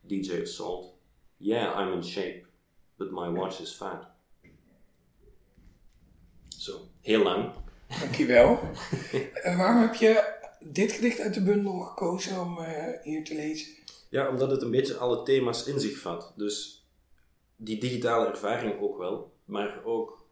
[0.00, 0.94] DJ Assault.
[1.36, 2.44] Yeah, I'm in shape,
[2.96, 4.08] but my watch is fat.
[6.48, 7.52] Zo, heel lang.
[8.00, 8.60] Dankjewel.
[9.42, 13.72] En waarom heb je dit gedicht uit de bundel gekozen om eh, hier te lezen?
[14.08, 16.32] Ja, omdat het een beetje alle thema's in zich vat.
[16.36, 16.86] Dus
[17.56, 20.28] die digitale ervaring ook wel, maar ook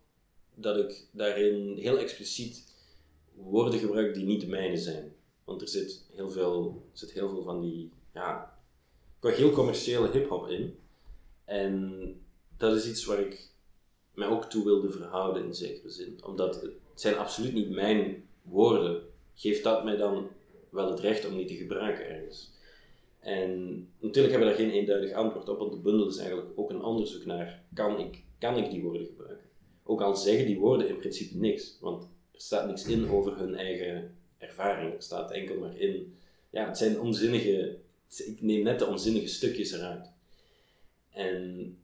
[0.55, 2.68] dat ik daarin heel expliciet
[3.43, 5.13] woorden gebruik die niet de mijne zijn.
[5.45, 8.59] Want er zit heel veel, zit heel veel van die, ja,
[9.21, 10.79] heel commerciële hip-hop in.
[11.45, 12.15] En
[12.57, 13.51] dat is iets waar ik
[14.15, 16.25] mij ook toe wilde verhouden in zekere zin.
[16.25, 19.03] Omdat het zijn absoluut niet mijn woorden.
[19.35, 20.29] Geeft dat mij dan
[20.71, 22.51] wel het recht om die te gebruiken ergens?
[23.19, 26.71] En natuurlijk hebben we daar geen eenduidig antwoord op, want de bundel is eigenlijk ook
[26.71, 29.47] een onderzoek naar, kan ik, kan ik die woorden gebruiken?
[29.85, 32.09] Ook al zeggen die woorden in principe niks, want
[32.43, 34.95] staat niks in over hun eigen ervaring.
[34.95, 36.17] Er staat enkel maar in,
[36.51, 37.79] ja, het zijn onzinnige,
[38.17, 40.11] ik neem net de onzinnige stukjes eruit.
[41.11, 41.77] En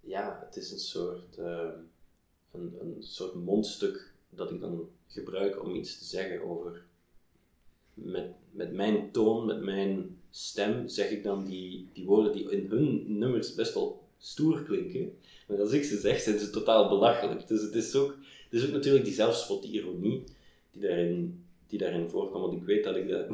[0.00, 1.68] ja, het is een soort, uh,
[2.52, 6.82] een, een soort mondstuk dat ik dan gebruik om iets te zeggen over.
[7.94, 12.66] Met, met mijn toon, met mijn stem, zeg ik dan die, die woorden die in
[12.66, 15.18] hun nummers best wel stoer klinken.
[15.46, 17.46] Maar als ik ze zeg, zijn ze totaal belachelijk.
[17.46, 18.16] Dus het is ook,
[18.50, 20.24] is ook natuurlijk die zelfspot, die ironie,
[20.70, 22.42] die daarin, die daarin voorkomt.
[22.42, 23.26] Want ik weet dat ik dat,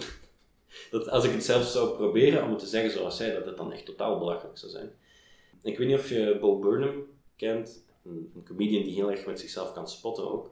[0.90, 3.56] dat als ik het zelf zou proberen om het te zeggen zoals zij, dat het
[3.56, 4.92] dan echt totaal belachelijk zou zijn.
[5.62, 7.06] Ik weet niet of je Bo Burnham
[7.36, 10.50] kent, een, een comedian die heel erg met zichzelf kan spotten ook.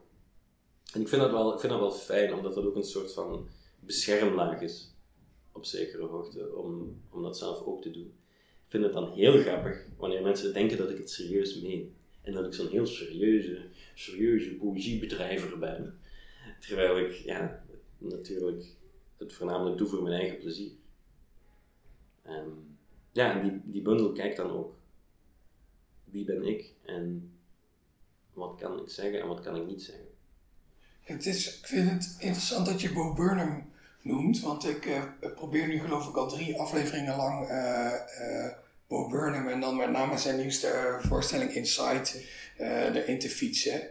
[0.93, 3.13] En ik vind dat wel, ik vind dat wel fijn, omdat dat ook een soort
[3.13, 3.47] van
[3.79, 4.91] beschermlaag is,
[5.51, 8.13] op zekere hoogte, om, om dat zelf ook te doen.
[8.65, 11.95] Ik vind het dan heel grappig wanneer mensen denken dat ik het serieus meen.
[12.23, 15.99] En dat ik zo'n heel serieuze, serieuze poëziebedrijver ben.
[16.59, 17.63] Terwijl ik, ja,
[17.97, 18.65] natuurlijk
[19.17, 20.71] het voornamelijk doe voor mijn eigen plezier.
[22.21, 22.77] En
[23.11, 24.75] ja, en die, die bundel kijkt dan ook.
[26.03, 27.31] Wie ben ik en
[28.33, 30.07] wat kan ik zeggen en wat kan ik niet zeggen.
[31.01, 33.71] Het is, ik vind het interessant dat je Bo Burnham
[34.01, 35.03] noemt, want ik uh,
[35.35, 37.91] probeer nu geloof ik al drie afleveringen lang uh,
[38.93, 42.21] Bo Burnham en dan met name zijn nieuwste voorstelling Inside
[42.57, 43.81] erin te fietsen.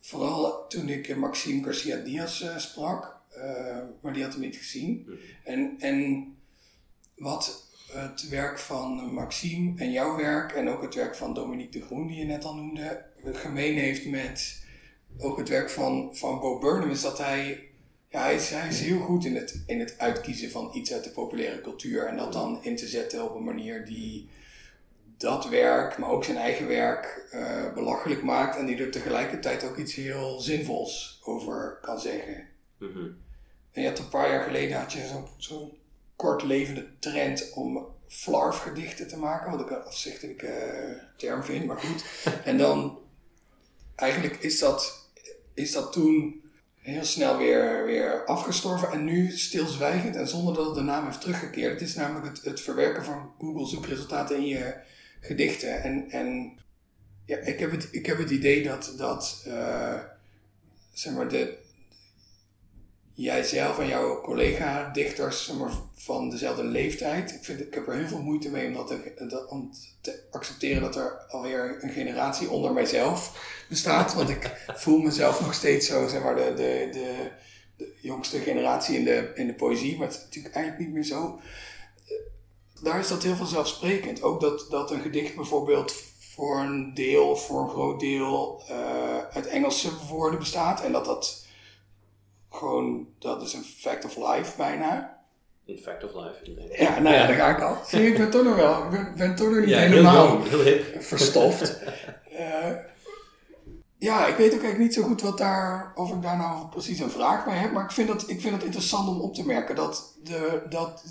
[0.00, 3.16] Vooral toen ik Maxime Garcia Diaz sprak,
[4.00, 5.04] maar die had hem niet gezien.
[5.06, 5.18] Mm.
[5.44, 6.26] En, en
[7.16, 11.86] wat het werk van Maxime en jouw werk en ook het werk van Dominique de
[11.86, 14.62] Groen, die je net al noemde, gemeen heeft met
[15.18, 17.68] ook het werk van, van Bo Burnham, is dat hij,
[18.08, 21.04] ja, hij is, hij is heel goed in het, in het uitkiezen van iets uit
[21.04, 24.28] de populaire cultuur en dat dan in te zetten op een manier die
[25.18, 29.76] dat werk, maar ook zijn eigen werk, uh, belachelijk maakt en die er tegelijkertijd ook
[29.76, 32.48] iets heel zinvols over kan zeggen.
[32.78, 33.16] Mm
[33.72, 35.76] En je had een paar jaar geleden had je zo'n zo
[36.16, 42.04] kortlevende trend om flarf-gedichten te maken, wat ik een afzichtelijke uh, term vind, maar goed.
[42.44, 42.98] en dan,
[43.94, 45.10] eigenlijk is dat,
[45.54, 46.42] is dat toen
[46.78, 51.20] heel snel weer, weer afgestorven en nu stilzwijgend en zonder dat het de naam heeft
[51.20, 51.72] teruggekeerd.
[51.72, 54.74] Het is namelijk het, het verwerken van Google zoekresultaten in je
[55.20, 55.82] gedichten.
[55.82, 56.58] En, en
[57.24, 59.98] ja, ik, heb het, ik heb het idee dat, dat uh,
[60.92, 61.58] zeg maar, de,
[63.12, 65.52] jij zelf en jouw collega-dichters
[65.94, 67.30] van dezelfde leeftijd.
[67.34, 69.12] Ik, vind, ik heb er heel veel moeite mee om, dat te,
[70.00, 74.14] te accepteren dat er alweer een generatie onder mijzelf bestaat.
[74.14, 77.30] Want ik voel mezelf nog steeds zo, zeg maar, de, de, de,
[77.76, 79.96] de jongste generatie in de, in de poëzie.
[79.96, 81.40] Maar het is natuurlijk eigenlijk niet meer zo.
[82.82, 84.22] Daar is dat heel vanzelfsprekend.
[84.22, 85.94] Ook dat, dat een gedicht bijvoorbeeld
[86.34, 90.80] voor een deel, voor een groot deel, uh, uit Engelse woorden bestaat.
[90.80, 91.46] En dat dat
[92.50, 95.18] gewoon, dat is een fact of life bijna.
[95.66, 96.78] Een fact of life, inderdaad.
[96.78, 97.76] Ja, nou ja, daar ga ik al.
[97.86, 100.82] Zie ik ben toch nog wel, ik ben, ben toch nog niet helemaal heel, heel
[101.00, 101.78] verstoft.
[102.32, 102.76] uh,
[103.98, 106.98] ja, ik weet ook eigenlijk niet zo goed wat daar, of ik daar nou precies
[106.98, 109.46] een vraag bij heb, maar ik vind dat, ik vind dat interessant om op te
[109.46, 111.02] merken dat, de, dat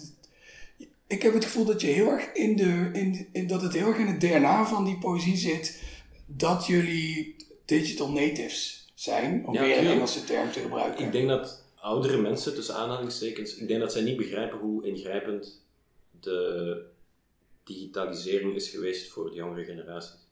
[1.08, 3.88] ik heb het gevoel dat je heel erg in de, in, in, dat het heel
[3.88, 5.84] erg in het DNA van die poëzie zit,
[6.26, 7.36] dat jullie
[7.66, 11.06] digital natives zijn, om weer een Engelse term te gebruiken.
[11.06, 15.66] Ik denk dat oudere mensen, tussen aanhalingstekens, ik denk dat zij niet begrijpen hoe ingrijpend
[16.20, 16.82] de
[17.64, 20.26] digitalisering is geweest voor de jongere generaties.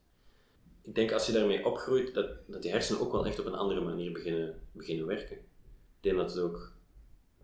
[0.82, 3.56] Ik denk als je daarmee opgroeit, dat, dat die hersenen ook wel echt op een
[3.56, 5.36] andere manier beginnen, beginnen werken.
[5.36, 6.72] Ik denk dat het ook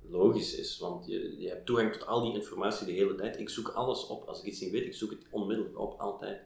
[0.09, 3.39] logisch is, want je, je hebt toegang tot al die informatie de hele tijd.
[3.39, 4.27] Ik zoek alles op.
[4.27, 6.41] Als ik iets niet weet, ik zoek het onmiddellijk op, altijd.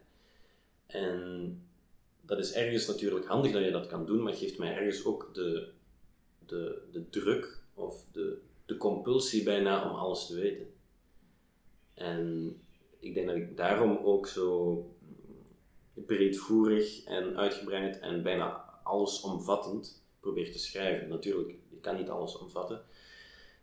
[0.86, 1.60] En
[2.20, 5.34] dat is ergens natuurlijk handig dat je dat kan doen, maar geeft mij ergens ook
[5.34, 5.68] de,
[6.46, 10.74] de, de druk of de, de compulsie bijna om alles te weten.
[11.94, 12.56] En
[12.98, 14.84] ik denk dat ik daarom ook zo
[15.94, 21.08] breedvoerig en uitgebreid en bijna allesomvattend probeer te schrijven.
[21.08, 22.84] Natuurlijk, ik kan niet alles omvatten,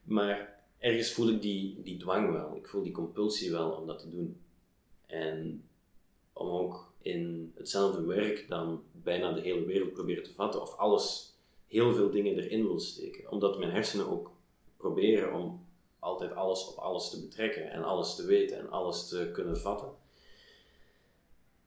[0.03, 2.55] maar ergens voel ik die, die dwang wel.
[2.55, 4.37] Ik voel die compulsie wel om dat te doen.
[5.05, 5.63] En
[6.33, 11.33] om ook in hetzelfde werk dan bijna de hele wereld proberen te vatten of alles,
[11.67, 13.31] heel veel dingen erin wil steken.
[13.31, 14.31] Omdat mijn hersenen ook
[14.77, 15.65] proberen om
[15.99, 19.87] altijd alles op alles te betrekken en alles te weten en alles te kunnen vatten.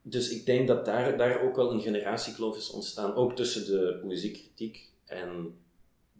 [0.01, 3.99] Dus ik denk dat daar, daar ook wel een generatiekloof is ontstaan, ook tussen de
[4.01, 5.57] poëziekritiek en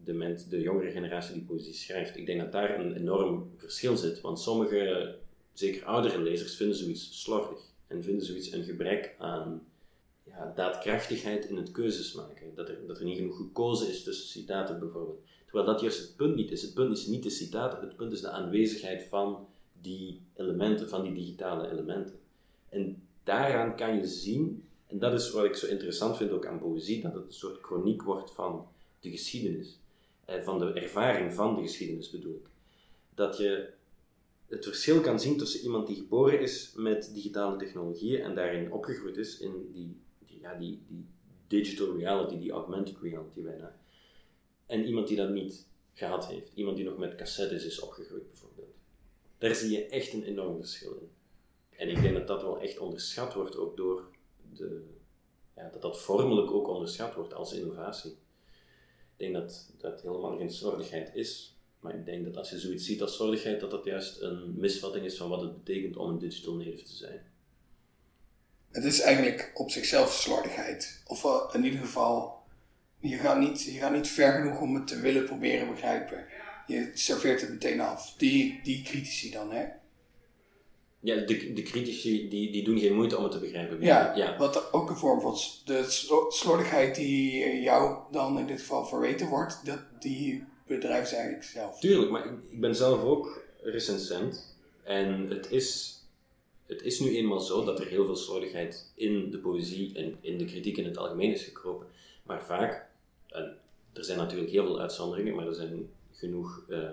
[0.03, 2.17] de, de jongere generatie die poëzie schrijft.
[2.17, 5.15] Ik denk dat daar een enorm verschil zit, want sommige,
[5.53, 9.67] zeker oudere lezers, vinden zoiets slordig en vinden zoiets een gebrek aan
[10.23, 12.55] ja, daadkrachtigheid in het keuzes maken.
[12.55, 15.19] Dat er, dat er niet genoeg gekozen is tussen citaten bijvoorbeeld.
[15.45, 16.61] Terwijl dat juist het punt niet is.
[16.61, 19.47] Het punt is niet de citaten, het punt is de aanwezigheid van
[19.81, 22.19] die elementen, van die digitale elementen.
[22.69, 26.59] En daaraan kan je zien, en dat is wat ik zo interessant vind ook aan
[26.59, 28.67] poëzie, dat het een soort chroniek wordt van
[28.99, 29.79] de geschiedenis.
[30.27, 32.49] Eh, van de ervaring van de geschiedenis bedoel ik.
[33.15, 33.69] Dat je
[34.47, 39.17] het verschil kan zien tussen iemand die geboren is met digitale technologieën en daarin opgegroeid
[39.17, 41.05] is in die, die ja, die, die
[41.47, 43.79] digital reality, die augmented reality bijna.
[44.65, 46.51] En iemand die dat niet gehad heeft.
[46.53, 48.75] Iemand die nog met cassettes is opgegroeid bijvoorbeeld.
[49.37, 51.09] Daar zie je echt een enorm verschil in.
[51.77, 54.07] En ik denk dat dat wel echt onderschat wordt ook door
[54.53, 54.83] de...
[55.55, 58.17] Ja, dat dat vormelijk ook onderschat wordt als innovatie.
[59.17, 61.57] Ik denk dat dat helemaal geen slordigheid is.
[61.79, 65.05] Maar ik denk dat als je zoiets ziet als slordigheid, dat dat juist een misvatting
[65.05, 67.21] is van wat het betekent om een digital native te zijn.
[68.71, 71.01] Het is eigenlijk op zichzelf slordigheid.
[71.05, 72.43] Of in ieder geval,
[72.99, 76.25] je gaat, niet, je gaat niet ver genoeg om het te willen proberen begrijpen.
[76.67, 78.13] Je serveert het meteen af.
[78.17, 79.65] Die, die critici dan, hè?
[80.99, 83.81] Ja, de, de critici die, die doen geen moeite om het te begrijpen.
[83.81, 85.35] Ja, ja, wat ook een vorm van
[85.65, 85.85] de
[86.29, 91.79] slordigheid die jou dan in dit geval verweten wordt, dat, die bedrijf eigenlijk zelf.
[91.79, 94.55] Tuurlijk, maar ik, ik ben zelf ook recensent.
[94.83, 95.99] En het is,
[96.65, 100.37] het is nu eenmaal zo dat er heel veel slordigheid in de poëzie en in
[100.37, 101.87] de kritiek in het algemeen is gekropen.
[102.23, 102.85] Maar vaak,
[103.27, 103.57] en
[103.93, 106.89] er zijn natuurlijk heel veel uitzonderingen, maar er zijn genoeg uh,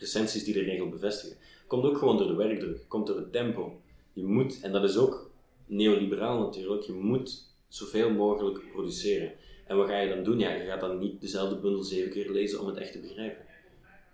[0.00, 1.36] recensies die de regel bevestigen.
[1.66, 3.80] Komt ook gewoon door de werkdruk, komt door het tempo.
[4.12, 5.30] Je moet, en dat is ook
[5.66, 9.32] neoliberaal natuurlijk, je moet zoveel mogelijk produceren.
[9.66, 10.38] En wat ga je dan doen?
[10.38, 13.44] Ja, je gaat dan niet dezelfde bundel zeven keer lezen om het echt te begrijpen.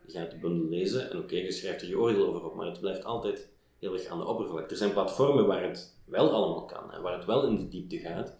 [0.07, 2.66] Je gaat de bundel lezen en oké, je schrijft er je oordeel over op, maar
[2.66, 4.70] het blijft altijd heel erg aan de oppervlakte.
[4.70, 7.99] Er zijn platformen waar het wel allemaal kan en waar het wel in de diepte
[7.99, 8.37] gaat,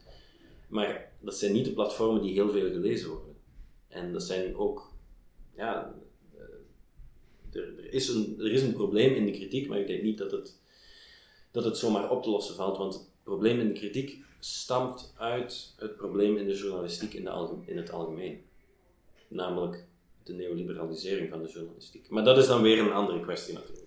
[0.69, 3.37] maar dat zijn niet de platformen die heel veel gelezen worden.
[3.89, 4.93] En dat zijn ook,
[5.57, 5.95] ja,
[7.53, 10.31] er, is een, er is een probleem in de kritiek, maar ik denk niet dat
[10.31, 10.55] het,
[11.51, 15.75] dat het zomaar op te lossen valt, want het probleem in de kritiek stamt uit
[15.77, 18.45] het probleem in de journalistiek in, de in het algemeen.
[19.29, 19.85] Namelijk
[20.23, 22.09] de neoliberalisering van de journalistiek.
[22.09, 23.87] Maar dat is dan weer een andere kwestie natuurlijk.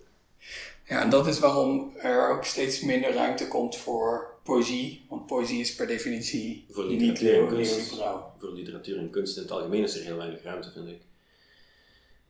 [0.88, 5.06] Ja, en dat is waarom er ook steeds minder ruimte komt voor poëzie.
[5.08, 8.02] Want poëzie is per definitie voor literatuur en kunst.
[8.38, 11.00] Voor literatuur en kunst in het algemeen is er heel weinig ruimte, vind ik.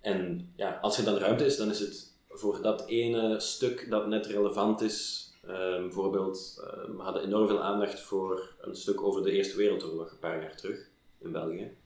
[0.01, 4.07] En ja, als er dan ruimte is, dan is het voor dat ene stuk dat
[4.07, 9.23] net relevant is Um, bijvoorbeeld, ehm, we hadden enorm veel aandacht voor een stuk over
[9.23, 10.89] de Eerste Wereldoorlog een paar jaar terug
[11.19, 11.77] in België.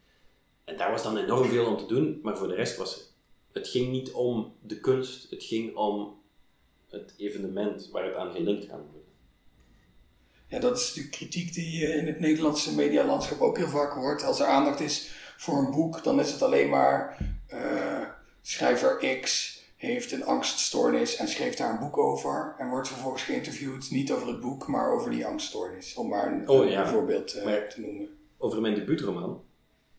[0.64, 3.12] En daar was dan enorm veel om te doen, maar voor de rest was
[3.52, 3.68] het.
[3.68, 6.22] Ging niet om de kunst, het ging om
[6.88, 9.12] het evenement waar het aan gelinkt kan worden.
[10.46, 14.22] Ja, dat is de kritiek die in het Nederlandse medialandschap ook heel vaak hoort.
[14.22, 17.18] Als er aandacht is voor een boek, dan is het alleen maar
[17.52, 18.03] uh,
[18.44, 22.54] schrijver X heeft een angststoornis en schreef daar een boek over.
[22.58, 25.94] En wordt vervolgens geïnterviewd, niet over het boek, maar over die angststoornis.
[25.94, 28.08] Om maar een, oh, voorbeeld uh, te noemen.
[28.38, 29.42] Over mijn debuutroman.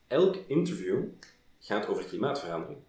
[0.07, 1.03] Elk interview
[1.59, 2.79] gaat over klimaatverandering.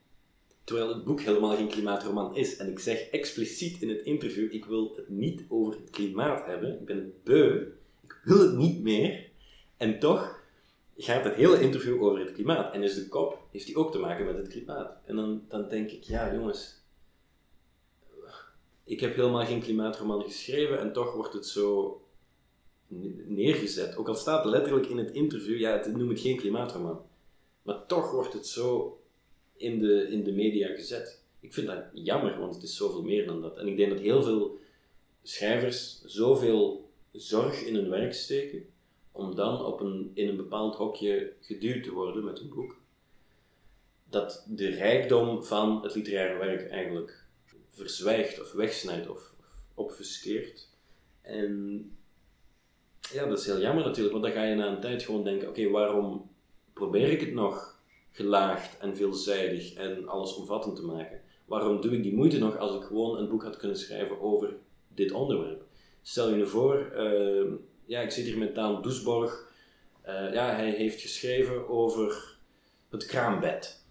[0.65, 2.57] Terwijl het boek helemaal geen klimaatroman is.
[2.57, 6.73] En ik zeg expliciet in het interview, ik wil het niet over het klimaat hebben.
[6.73, 7.67] Ik ben het beu.
[8.05, 9.29] Ik wil het niet meer.
[9.77, 10.41] En toch
[10.97, 12.75] gaat het hele interview over het klimaat.
[12.75, 14.97] En is de kop, heeft die ook te maken met het klimaat.
[15.05, 16.85] En dan, dan denk ik, ja jongens,
[18.85, 22.01] ik heb helemaal geen klimaatroman geschreven en toch wordt het zo
[23.27, 23.97] neergezet.
[23.97, 27.05] Ook al staat letterlijk in het interview, ja, het, noem het geen klimaatroman.
[27.63, 28.99] Maar toch wordt het zo
[29.57, 31.23] in de, in de media gezet.
[31.41, 33.57] Ik vind dat jammer, want het is zoveel meer dan dat.
[33.57, 34.59] En ik denk dat heel veel
[35.23, 38.67] schrijvers zoveel zorg in hun werk steken,
[39.17, 42.77] om dan op een, in een bepaald hokje geduwd te worden met een boek,
[44.11, 47.25] dat de rijkdom van het literaire werk eigenlijk
[47.69, 50.69] verzwijgt of wegsnijdt of, of obfuskeert.
[51.23, 51.91] En
[53.13, 55.49] ja, dat is heel jammer natuurlijk, want dan ga je na een tijd gewoon denken:
[55.49, 56.31] oké, waarom
[56.73, 57.81] probeer ik het nog
[58.13, 61.21] gelaagd en veelzijdig en allesomvattend te maken?
[61.45, 64.57] Waarom doe ik die moeite nog als ik gewoon een boek had kunnen schrijven over
[64.89, 65.65] dit onderwerp?
[66.03, 67.53] Stel je nu voor, uh,
[67.87, 69.53] ja, ik zit hier met Daan Doesborg.
[70.07, 72.37] Uh, ja, hij heeft geschreven over
[72.91, 73.85] het kraambed.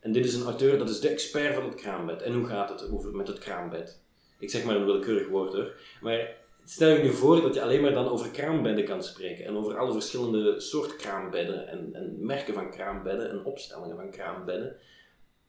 [0.00, 2.22] En dit is een auteur, dat is de expert van het kraambed.
[2.22, 4.02] En hoe gaat het over met het kraambed?
[4.38, 5.72] Ik zeg maar een willekeurig woord hoor.
[6.00, 9.44] Maar stel je nu voor dat je alleen maar dan over kraambedden kan spreken.
[9.44, 11.68] En over alle verschillende soorten kraambedden.
[11.68, 14.76] En, en merken van kraambedden en opstellingen van kraambedden.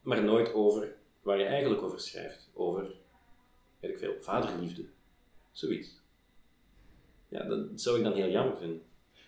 [0.01, 2.49] Maar nooit over waar je eigenlijk over schrijft.
[2.53, 2.91] Over,
[3.79, 4.85] weet ik veel, vaderliefde.
[5.51, 6.03] Zoiets.
[7.27, 8.81] Ja, dat zou ik dan heel jammer vinden.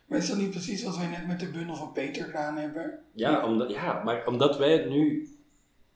[0.07, 2.99] Maar is dat niet precies wat wij net met de bundel van Peter gedaan hebben?
[3.13, 5.29] Ja, omdat, ja maar omdat wij het nu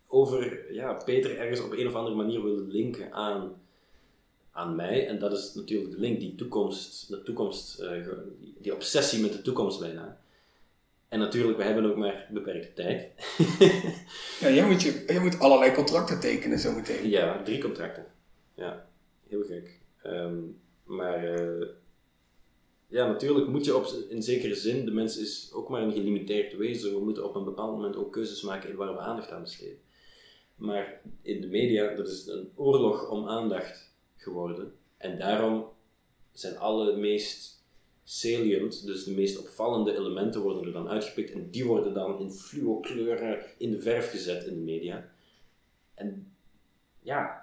[0.08, 3.62] over ja, Peter ergens op een of andere manier willen linken aan,
[4.52, 5.08] aan mij.
[5.08, 8.08] En dat is natuurlijk de link, die toekomst, de toekomst uh,
[8.58, 10.20] die, obsessie met de toekomst bijna.
[11.08, 13.12] En natuurlijk, we hebben ook maar beperkte tijd.
[14.42, 17.10] ja, jij moet, je, jij moet allerlei contracten tekenen zo meteen.
[17.10, 18.06] Ja, drie contracten.
[18.54, 18.88] Ja,
[19.28, 19.80] heel gek.
[20.06, 21.40] Um, maar...
[21.40, 21.68] Uh,
[22.92, 26.58] ja, natuurlijk moet je op, in zekere zin, de mens is ook maar een gelimiteerd
[26.58, 26.94] wezen.
[26.94, 29.80] We moeten op een bepaald moment ook keuzes maken in waar we aandacht aan besteden.
[30.56, 34.74] Maar in de media, dat is een oorlog om aandacht geworden.
[34.98, 35.66] En daarom
[36.32, 37.64] zijn alle meest
[38.04, 41.32] salient, dus de meest opvallende elementen worden er dan uitgepikt.
[41.32, 45.12] En die worden dan in fluo kleuren in de verf gezet in de media.
[45.94, 46.34] En
[47.00, 47.41] ja,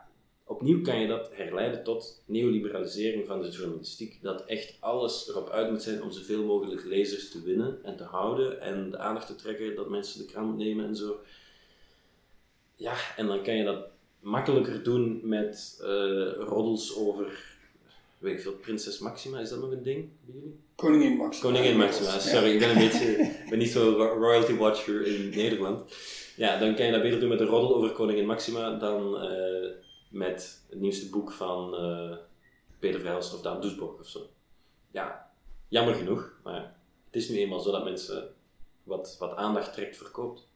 [0.48, 4.18] opnieuw kan je dat herleiden tot neoliberalisering van de journalistiek.
[4.22, 8.02] Dat echt alles erop uit moet zijn om zoveel mogelijk lezers te winnen en te
[8.02, 11.20] houden en de aandacht te trekken dat mensen de krant nemen en zo.
[12.76, 13.86] Ja, en dan kan je dat
[14.20, 17.56] makkelijker doen met uh, roddels over,
[18.18, 20.56] weet ik veel, prinses Maxima, is dat nog een ding bij jullie?
[20.74, 21.50] Koningin Maxima.
[21.50, 25.82] Koningin Maxima, sorry, ik ben een beetje, ben niet zo royalty watcher in Nederland.
[26.36, 29.24] Ja, dan kan je dat beter doen met een roddel over Koningin Maxima dan...
[29.24, 29.68] Uh,
[30.08, 32.16] met het nieuwste boek van uh,
[32.78, 34.20] Peter Verhelst of Daan Doesborg of zo.
[34.90, 35.30] Ja,
[35.68, 38.34] jammer genoeg, maar het is nu eenmaal zo dat mensen
[38.82, 40.48] wat, wat aandacht trekt, verkoopt.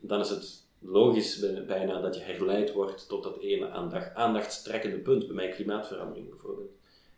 [0.00, 5.26] Dan is het logisch bijna dat je herleid wordt tot dat ene aandacht, aandachtstrekkende punt,
[5.26, 6.70] bij mij klimaatverandering bijvoorbeeld.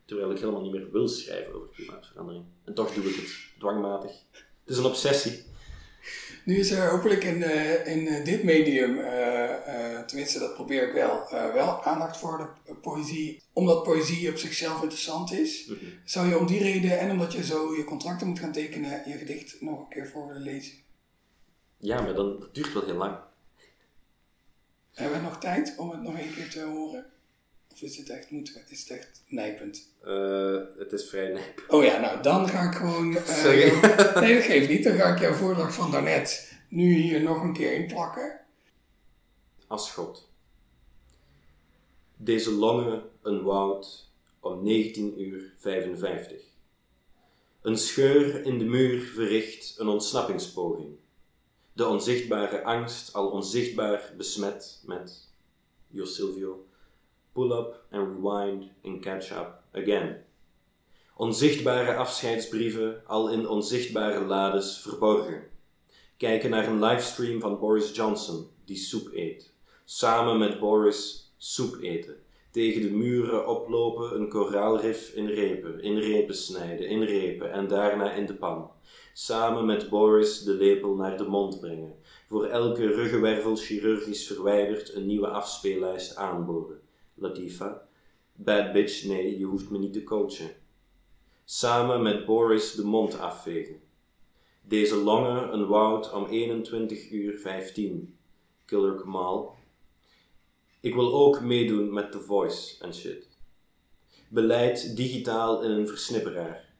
[0.05, 2.45] Terwijl ik helemaal niet meer wil schrijven over klimaatverandering.
[2.65, 4.11] En toch doe ik het dwangmatig.
[4.31, 5.45] Het is een obsessie.
[6.47, 10.95] Nu is er hopelijk in, uh, in uh, dit medium, uh, tenminste dat probeer ik
[10.95, 13.43] wel, wel aandacht voor de poëzie.
[13.53, 15.79] Omdat poëzie op zichzelf interessant is, -hmm.
[16.05, 19.17] zou je om die reden en omdat je zo je contracten moet gaan tekenen, je
[19.17, 20.75] gedicht nog een keer voor willen lezen?
[21.77, 23.17] Ja, maar dan, duurt wel heel lang.
[24.93, 27.07] Hebben we nog tijd om het nog een keer te horen?
[27.77, 29.89] Of is het echt, moet, is het echt nijpend?
[30.05, 31.69] Uh, het is vrij nijpend.
[31.69, 33.13] Oh ja, nou dan ga ik gewoon...
[33.13, 33.45] Uh,
[34.21, 34.85] nee, dat geeft niet.
[34.85, 38.41] Dan ga ik jouw voordracht van daarnet nu hier nog een keer inplakken.
[39.67, 40.29] Als God.
[42.17, 44.11] Deze lange een woud
[44.41, 46.43] om 19 uur 55.
[47.63, 50.97] Een scheur in de muur verricht een ontsnappingspoging.
[51.73, 55.29] De onzichtbare angst, al onzichtbaar besmet met
[55.89, 56.66] Jos Silvio
[57.37, 60.17] pull up and rewind and catch up again.
[61.17, 65.43] Onzichtbare afscheidsbrieven al in onzichtbare lades verborgen.
[66.17, 69.53] Kijken naar een livestream van Boris Johnson die soep eet.
[69.85, 72.17] Samen met Boris soep eten.
[72.51, 78.13] Tegen de muren oplopen, een koraalrif in repen, in repen snijden, in repen en daarna
[78.13, 78.71] in de pan.
[79.13, 81.95] Samen met Boris de lepel naar de mond brengen.
[82.29, 86.85] Voor elke ruggenwervel chirurgisch verwijderd een nieuwe afspeellijst aanboren
[87.19, 87.89] Latifa.
[88.35, 90.51] Bad bitch, nee, je hoeft me niet te coachen.
[91.45, 93.81] Samen met Boris de mond afvegen.
[94.63, 98.17] Deze lange een woud om 21 uur 15.
[98.65, 99.55] Killer Kamal.
[100.81, 103.29] Ik wil ook meedoen met The Voice en shit.
[104.29, 106.75] Beleid digitaal in een versnipperaar.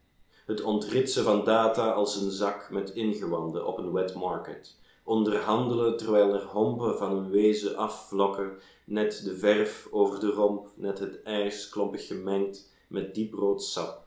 [0.47, 4.77] Het ontritsen van data als een zak met ingewanden op een wet market
[5.07, 10.99] onderhandelen terwijl er hompen van een wezen afvlokken, net de verf over de romp, net
[10.99, 14.05] het ijs klompig gemengd met dieprood sap.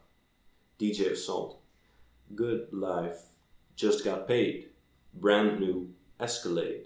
[0.76, 1.58] DJ Assault.
[2.36, 3.20] Good life.
[3.76, 4.68] Just got paid.
[5.10, 5.84] Brand new.
[6.18, 6.86] Escalade.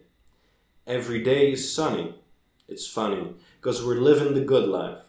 [0.84, 2.14] Every day is sunny.
[2.68, 5.06] It's funny, cause we're living the good life.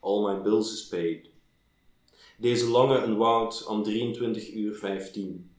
[0.00, 1.30] All my bills is paid.
[2.38, 5.50] Deze lange een woud om 23 uur 15.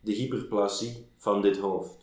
[0.00, 1.99] De hyperplasie van dit hoofd.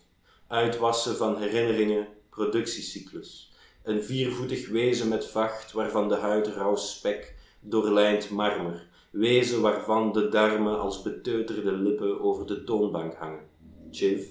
[0.47, 3.51] Uitwassen van herinneringen, productiecyclus.
[3.83, 8.87] Een viervoetig wezen met vacht waarvan de huid rauw spek doorlijnt marmer.
[9.11, 13.49] Wezen waarvan de darmen als beteuterde lippen over de toonbank hangen.
[13.91, 14.27] Chiv.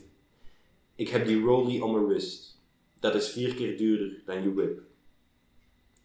[0.94, 2.60] Ik heb die rollie om mijn wrist.
[3.00, 4.80] Dat is vier keer duurder dan je whip.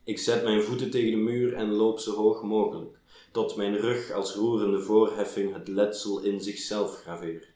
[0.04, 2.98] Ik zet mijn voeten tegen de muur en loop zo hoog mogelijk,
[3.32, 7.51] tot mijn rug als roerende voorheffing het letsel in zichzelf graveert.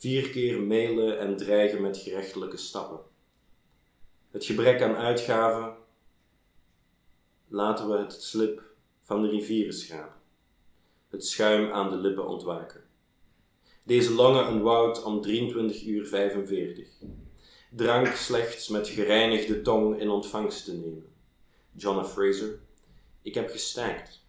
[0.00, 3.00] Vier keer mailen en dreigen met gerechtelijke stappen.
[4.30, 5.76] Het gebrek aan uitgaven
[7.48, 8.62] laten we het slip
[9.00, 10.20] van de rivieren schrapen.
[11.08, 12.84] Het schuim aan de lippen ontwaken.
[13.82, 16.88] Deze lange een woud om 23 uur 45.
[17.70, 21.12] Drank slechts met gereinigde tong in ontvangst te nemen.
[21.72, 22.04] John.
[22.04, 22.58] Fraser.
[23.22, 24.24] Ik heb gestaakt.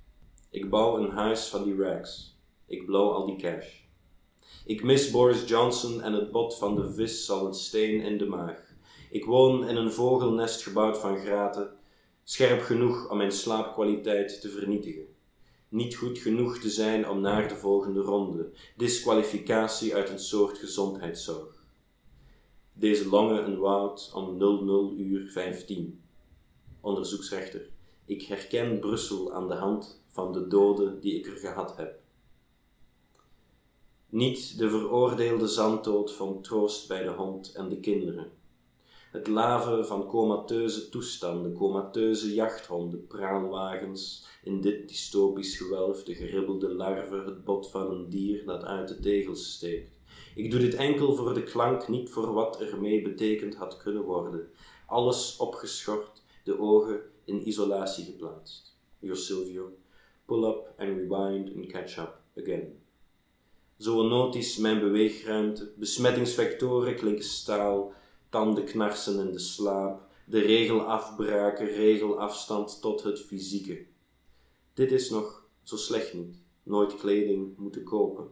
[0.50, 2.38] Ik bouw een huis van die rags.
[2.66, 3.81] Ik blow al die cash.
[4.66, 8.26] Ik mis Boris Johnson en het bot van de vis zal een steen in de
[8.26, 8.74] maag.
[9.10, 11.72] Ik woon in een vogelnest gebouwd van graten,
[12.24, 15.06] scherp genoeg om mijn slaapkwaliteit te vernietigen.
[15.70, 21.64] Niet goed genoeg te zijn om naar de volgende ronde, disqualificatie uit een soort gezondheidszorg.
[22.74, 26.02] Deze lange een woud om 00 uur 15.
[26.82, 27.70] Onderzoeksrechter,
[28.06, 32.01] ik herken Brussel aan de hand van de doden die ik er gehad heb.
[34.12, 38.32] Niet de veroordeelde zanddood van troost bij de hond en de kinderen
[39.12, 47.16] het laven van comateuze toestanden, comateuze jachthonden, praalwagens, in dit dystopisch gewelf de geribbelde larve,
[47.16, 50.00] het bot van een dier dat uit de tegels steekt.
[50.36, 54.50] Ik doe dit enkel voor de klank, niet voor wat ermee betekend had kunnen worden.
[54.88, 58.76] Alles opgeschort, de ogen in isolatie geplaatst.
[59.00, 59.72] Your Silvio,
[60.26, 62.81] pull up and rewind and catch up again.
[63.82, 67.94] Zoonotisch mijn beweegruimte, besmettingsvectoren klinken staal,
[68.30, 73.86] tanden knarsen in de slaap, de regel afbraken, regelafstand tot het fysieke.
[74.74, 78.28] Dit is nog zo slecht niet, nooit kleding moeten kopen.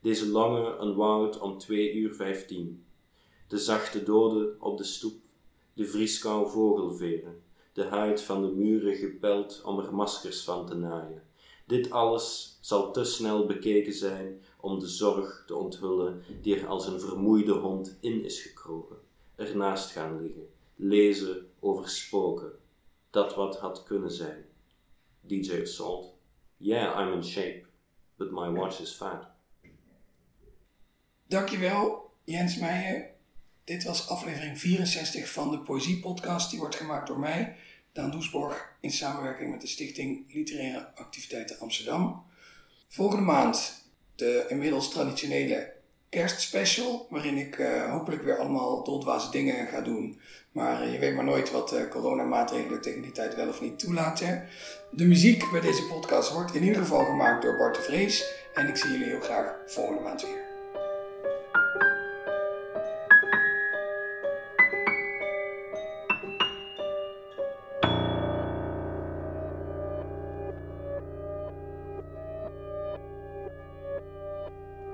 [0.00, 2.84] Deze lange een woud om twee uur vijftien.
[3.48, 5.20] De zachte doden op de stoep,
[5.74, 11.22] de vrieskou vogelveren, de huid van de muren gepeld om er maskers van te naaien.
[11.66, 16.86] Dit alles zal te snel bekeken zijn om de zorg te onthullen die er als
[16.86, 19.02] een vermoeide hond in is gekropen
[19.36, 22.52] ernaast gaan liggen, lezen over spoken,
[23.10, 24.44] dat wat had kunnen zijn.
[25.20, 26.14] DJ Assault,
[26.56, 27.66] yeah, I'm in shape,
[28.16, 29.28] but my watch is fat.
[31.26, 33.12] Dankjewel, Jens Meijer.
[33.64, 36.50] Dit was aflevering 64 van de Poëzie Podcast.
[36.50, 37.56] Die wordt gemaakt door mij,
[37.94, 42.24] Daan Doesborg, in samenwerking met de Stichting Literaire Activiteiten Amsterdam.
[42.88, 43.84] Volgende maand
[44.14, 45.72] de inmiddels traditionele
[46.08, 50.20] kerstspecial, waarin ik uh, hopelijk weer allemaal doldwaze dingen ga doen.
[50.52, 53.78] Maar uh, je weet maar nooit wat uh, coronamaatregelen tegen die tijd wel of niet
[53.78, 54.48] toelaten.
[54.90, 58.24] De muziek bij deze podcast wordt in ieder geval gemaakt door Bart de Vrees.
[58.54, 60.52] En ik zie jullie heel graag volgende maand weer.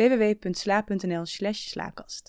[0.00, 2.24] www.sla.nl slash slaakast.